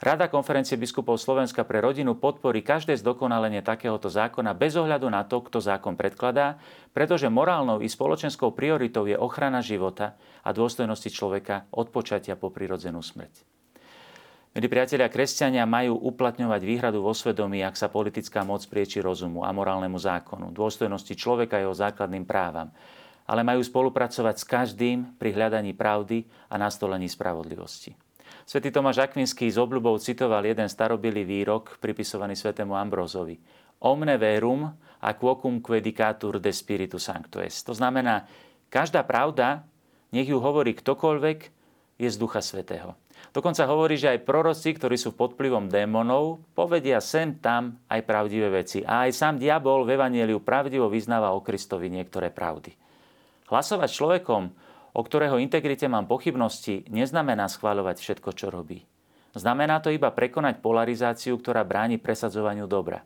Rada 0.00 0.32
konferencie 0.32 0.80
biskupov 0.80 1.20
Slovenska 1.20 1.68
pre 1.68 1.84
rodinu 1.84 2.16
podporí 2.16 2.64
každé 2.64 2.96
zdokonalenie 2.96 3.60
takéhoto 3.60 4.08
zákona 4.08 4.56
bez 4.56 4.72
ohľadu 4.72 5.12
na 5.12 5.20
to, 5.28 5.44
kto 5.44 5.60
zákon 5.60 6.00
predkladá, 6.00 6.56
pretože 6.96 7.28
morálnou 7.28 7.84
i 7.84 7.92
spoločenskou 7.92 8.56
prioritou 8.56 9.04
je 9.04 9.20
ochrana 9.20 9.60
života 9.60 10.16
a 10.40 10.56
dôstojnosti 10.56 11.12
človeka 11.12 11.68
od 11.76 11.92
počatia 11.92 12.40
po 12.40 12.48
prirodzenú 12.48 13.04
smrť. 13.04 13.55
Milí 14.56 14.72
priatelia, 14.72 15.12
kresťania 15.12 15.68
majú 15.68 16.00
uplatňovať 16.00 16.64
výhradu 16.64 17.04
vo 17.04 17.12
svedomí, 17.12 17.60
ak 17.60 17.76
sa 17.76 17.92
politická 17.92 18.40
moc 18.40 18.64
prieči 18.64 19.04
rozumu 19.04 19.44
a 19.44 19.52
morálnemu 19.52 20.00
zákonu, 20.00 20.48
dôstojnosti 20.48 21.12
človeka 21.12 21.60
a 21.60 21.68
jeho 21.68 21.76
základným 21.76 22.24
právam, 22.24 22.72
ale 23.28 23.44
majú 23.44 23.60
spolupracovať 23.60 24.34
s 24.40 24.48
každým 24.48 25.12
pri 25.20 25.36
hľadaní 25.36 25.76
pravdy 25.76 26.24
a 26.48 26.56
nastolení 26.56 27.04
spravodlivosti. 27.04 27.92
Svetý 28.48 28.72
Tomáš 28.72 29.04
Akvinský 29.04 29.44
z 29.52 29.60
obľubou 29.60 30.00
citoval 30.00 30.48
jeden 30.48 30.72
starobilý 30.72 31.28
výrok 31.28 31.76
pripisovaný 31.76 32.32
svetému 32.32 32.72
Ambrozovi. 32.80 33.36
Omne 33.84 34.16
verum 34.16 34.72
a 35.04 35.08
quocum 35.20 35.60
quedicatur 35.60 36.40
de 36.40 36.48
spiritu 36.48 36.96
sancto 36.96 37.44
est. 37.44 37.60
To 37.68 37.76
znamená, 37.76 38.24
každá 38.72 39.04
pravda 39.04 39.68
nech 40.16 40.32
ju 40.32 40.40
hovorí 40.40 40.72
ktokoľvek, 40.72 41.38
je 42.00 42.08
z 42.08 42.16
Ducha 42.16 42.40
Svetého. 42.40 42.96
Dokonca 43.36 43.68
hovorí, 43.68 44.00
že 44.00 44.16
aj 44.16 44.24
proroci, 44.24 44.72
ktorí 44.72 44.96
sú 44.96 45.12
pod 45.12 45.36
vplyvom 45.36 45.68
démonov, 45.68 46.40
povedia 46.56 47.04
sem 47.04 47.36
tam 47.36 47.76
aj 47.84 48.00
pravdivé 48.08 48.48
veci. 48.48 48.80
A 48.80 49.04
aj 49.04 49.12
sám 49.12 49.36
diabol 49.36 49.84
v 49.84 49.92
Evangeliu 49.92 50.40
pravdivo 50.40 50.88
vyznáva 50.88 51.36
o 51.36 51.44
Kristovi 51.44 51.92
niektoré 51.92 52.32
pravdy. 52.32 52.72
Hlasovať 53.52 53.92
človekom, 53.92 54.42
o 54.96 55.00
ktorého 55.04 55.36
integrite 55.36 55.84
mám 55.84 56.08
pochybnosti, 56.08 56.88
neznamená 56.88 57.44
schváľovať 57.52 58.00
všetko, 58.00 58.30
čo 58.32 58.48
robí. 58.48 58.88
Znamená 59.36 59.84
to 59.84 59.92
iba 59.92 60.08
prekonať 60.08 60.64
polarizáciu, 60.64 61.36
ktorá 61.36 61.60
bráni 61.60 62.00
presadzovaniu 62.00 62.64
dobra. 62.64 63.04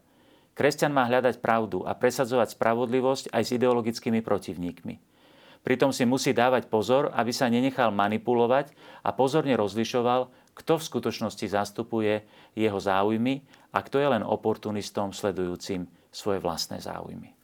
Kresťan 0.54 0.94
má 0.94 1.10
hľadať 1.10 1.42
pravdu 1.42 1.82
a 1.82 1.90
presadzovať 1.98 2.54
spravodlivosť 2.54 3.34
aj 3.34 3.42
s 3.42 3.50
ideologickými 3.58 4.22
protivníkmi. 4.22 5.09
Pritom 5.60 5.92
si 5.92 6.08
musí 6.08 6.32
dávať 6.32 6.72
pozor, 6.72 7.12
aby 7.12 7.36
sa 7.36 7.52
nenechal 7.52 7.92
manipulovať 7.92 8.72
a 9.04 9.12
pozorne 9.12 9.52
rozlišoval, 9.60 10.32
kto 10.56 10.80
v 10.80 10.86
skutočnosti 10.88 11.46
zastupuje 11.52 12.24
jeho 12.56 12.80
záujmy 12.80 13.44
a 13.72 13.78
kto 13.84 14.00
je 14.00 14.08
len 14.08 14.24
oportunistom 14.24 15.12
sledujúcim 15.12 15.84
svoje 16.08 16.40
vlastné 16.40 16.80
záujmy. 16.80 17.36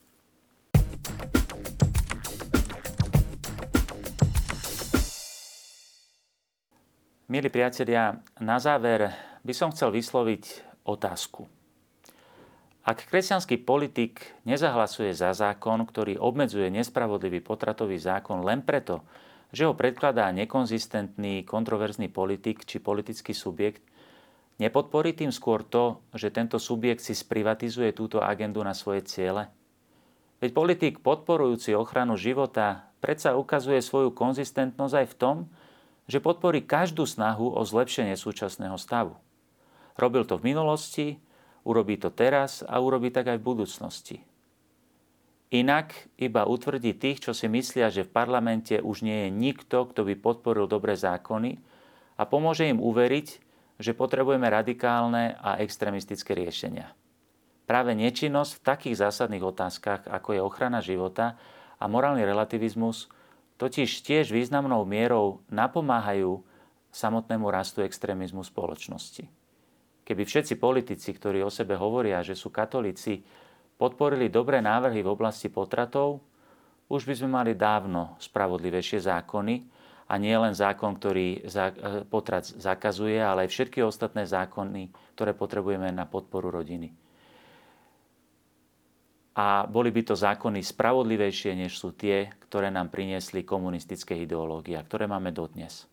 Milí 7.26 7.50
priatelia, 7.50 8.22
na 8.38 8.57
záver 8.62 9.11
by 9.42 9.50
som 9.50 9.74
chcel 9.74 9.90
vysloviť 9.90 10.44
otázku. 10.87 11.56
Ak 12.87 13.11
kresťanský 13.11 13.66
politik 13.66 14.22
nezahlasuje 14.46 15.11
za 15.11 15.35
zákon, 15.35 15.83
ktorý 15.83 16.22
obmedzuje 16.22 16.70
nespravodlivý 16.70 17.42
potratový 17.42 17.99
zákon 17.99 18.46
len 18.46 18.62
preto, 18.62 19.03
že 19.51 19.66
ho 19.66 19.75
predkladá 19.75 20.31
nekonzistentný, 20.31 21.42
kontroverzný 21.42 22.07
politik 22.07 22.62
či 22.62 22.79
politický 22.79 23.35
subjekt, 23.35 23.83
nepodporí 24.62 25.18
tým 25.18 25.35
skôr 25.35 25.66
to, 25.66 25.99
že 26.14 26.31
tento 26.31 26.62
subjekt 26.62 27.03
si 27.03 27.18
sprivatizuje 27.18 27.90
túto 27.90 28.22
agendu 28.22 28.62
na 28.62 28.70
svoje 28.70 29.03
ciele? 29.03 29.51
Veď 30.38 30.55
politik 30.55 30.94
podporujúci 31.03 31.75
ochranu 31.75 32.14
života 32.14 32.87
predsa 33.03 33.35
ukazuje 33.35 33.83
svoju 33.83 34.14
konzistentnosť 34.14 34.94
aj 34.94 35.07
v 35.11 35.18
tom, 35.18 35.37
že 36.07 36.22
podporí 36.22 36.62
každú 36.62 37.03
snahu 37.03 37.51
o 37.51 37.66
zlepšenie 37.66 38.14
súčasného 38.14 38.79
stavu. 38.79 39.18
Robil 39.99 40.22
to 40.22 40.38
v 40.38 40.55
minulosti, 40.55 41.18
urobí 41.66 41.98
to 41.98 42.14
teraz 42.14 42.62
a 42.62 42.79
urobí 42.79 43.11
tak 43.11 43.35
aj 43.35 43.42
v 43.42 43.48
budúcnosti. 43.50 44.16
Inak 45.50 45.94
iba 46.18 46.46
utvrdí 46.46 46.94
tých, 46.94 47.22
čo 47.26 47.33
si 47.35 47.46
myslia, 47.50 47.90
že 47.90 48.07
v 48.07 48.14
parlamente 48.14 48.79
už 48.83 49.02
nie 49.02 49.26
je 49.26 49.31
nikto, 49.31 49.87
kto 49.90 50.07
by 50.07 50.14
podporil 50.18 50.66
dobré 50.70 50.94
zákony 50.94 51.59
a 52.18 52.22
pomôže 52.26 52.66
im 52.66 52.83
uveriť, 52.83 53.29
že 53.79 53.92
potrebujeme 53.94 54.46
radikálne 54.48 55.38
a 55.38 55.61
extremistické 55.62 56.35
riešenia. 56.35 56.90
Práve 57.66 57.98
nečinnosť 57.98 58.59
v 58.59 58.64
takých 58.64 58.96
zásadných 59.07 59.42
otázkach, 59.42 60.07
ako 60.07 60.29
je 60.35 60.40
ochrana 60.40 60.79
života 60.83 61.35
a 61.79 61.85
morálny 61.90 62.22
relativizmus, 62.22 63.11
totiž 63.59 64.07
tiež 64.07 64.31
významnou 64.31 64.87
mierou 64.87 65.42
napomáhajú 65.50 66.42
samotnému 66.94 67.46
rastu 67.52 67.85
extrémizmu 67.85 68.42
spoločnosti. 68.46 69.29
Keby 70.07 70.23
všetci 70.23 70.55
politici, 70.62 71.11
ktorí 71.11 71.42
o 71.42 71.51
sebe 71.51 71.75
hovoria, 71.75 72.23
že 72.23 72.38
sú 72.38 72.55
katolíci, 72.55 73.27
podporili 73.75 74.31
dobré 74.31 74.62
návrhy 74.62 75.03
v 75.03 75.11
oblasti 75.11 75.51
potratov, 75.51 76.23
už 76.87 77.03
by 77.11 77.14
sme 77.19 77.42
mali 77.42 77.59
dávno 77.59 78.14
spravodlivejšie 78.23 79.03
zákony 79.03 79.55
a 80.07 80.14
nie 80.23 80.38
len 80.38 80.55
zákon, 80.55 80.95
ktorý 80.95 81.51
potrat 82.07 82.47
zakazuje, 82.47 83.19
ale 83.19 83.51
aj 83.51 83.51
všetky 83.51 83.83
ostatné 83.83 84.23
zákony, 84.23 84.95
ktoré 85.19 85.35
potrebujeme 85.35 85.90
na 85.90 86.07
podporu 86.07 86.55
rodiny 86.55 86.95
a 89.37 89.69
boli 89.69 89.92
by 89.92 90.01
to 90.01 90.16
zákony 90.16 90.64
spravodlivejšie, 90.64 91.53
než 91.53 91.77
sú 91.77 91.92
tie, 91.92 92.33
ktoré 92.49 92.73
nám 92.73 92.88
priniesli 92.88 93.45
komunistické 93.45 94.16
ideológie, 94.16 94.81
ktoré 94.81 95.05
máme 95.05 95.29
dodnes. 95.29 95.85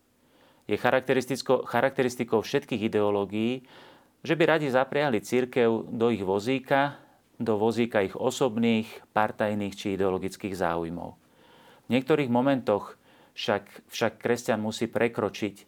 Je 0.64 0.80
charakteristikou 0.80 2.40
všetkých 2.40 2.88
ideológií, 2.88 3.68
že 4.24 4.34
by 4.34 4.56
radi 4.56 4.72
zapriali 4.72 5.20
církev 5.20 5.92
do 5.92 6.08
ich 6.08 6.24
vozíka, 6.24 6.96
do 7.36 7.60
vozíka 7.60 8.00
ich 8.00 8.16
osobných, 8.16 8.88
partajných 9.12 9.76
či 9.76 9.94
ideologických 9.94 10.56
záujmov. 10.56 11.10
V 11.84 11.88
niektorých 11.92 12.32
momentoch 12.32 12.96
však, 13.36 13.92
však 13.92 14.12
kresťan 14.24 14.64
musí 14.64 14.88
prekročiť 14.88 15.54
e, 15.60 15.64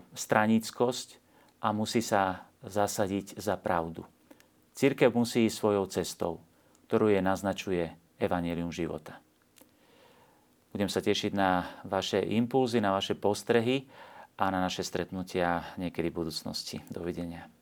straníckosť 0.00 1.08
a 1.60 1.76
musí 1.76 2.00
sa 2.00 2.48
zasadiť 2.64 3.36
za 3.36 3.60
pravdu. 3.60 4.08
Církev 4.72 5.12
musí 5.12 5.44
ísť 5.44 5.56
svojou 5.60 5.84
cestou 5.92 6.40
ktorú 6.90 7.14
je 7.14 7.22
naznačuje 7.22 7.86
Evangelium 8.18 8.74
života. 8.74 9.22
Budem 10.74 10.90
sa 10.90 10.98
tešiť 10.98 11.30
na 11.30 11.62
vaše 11.86 12.18
impulzy, 12.18 12.82
na 12.82 12.90
vaše 12.90 13.14
postrehy 13.14 13.86
a 14.40 14.48
na 14.48 14.64
naše 14.64 14.80
stretnutia 14.80 15.76
niekedy 15.76 16.08
v 16.08 16.24
budúcnosti. 16.24 16.80
Dovidenia. 16.88 17.59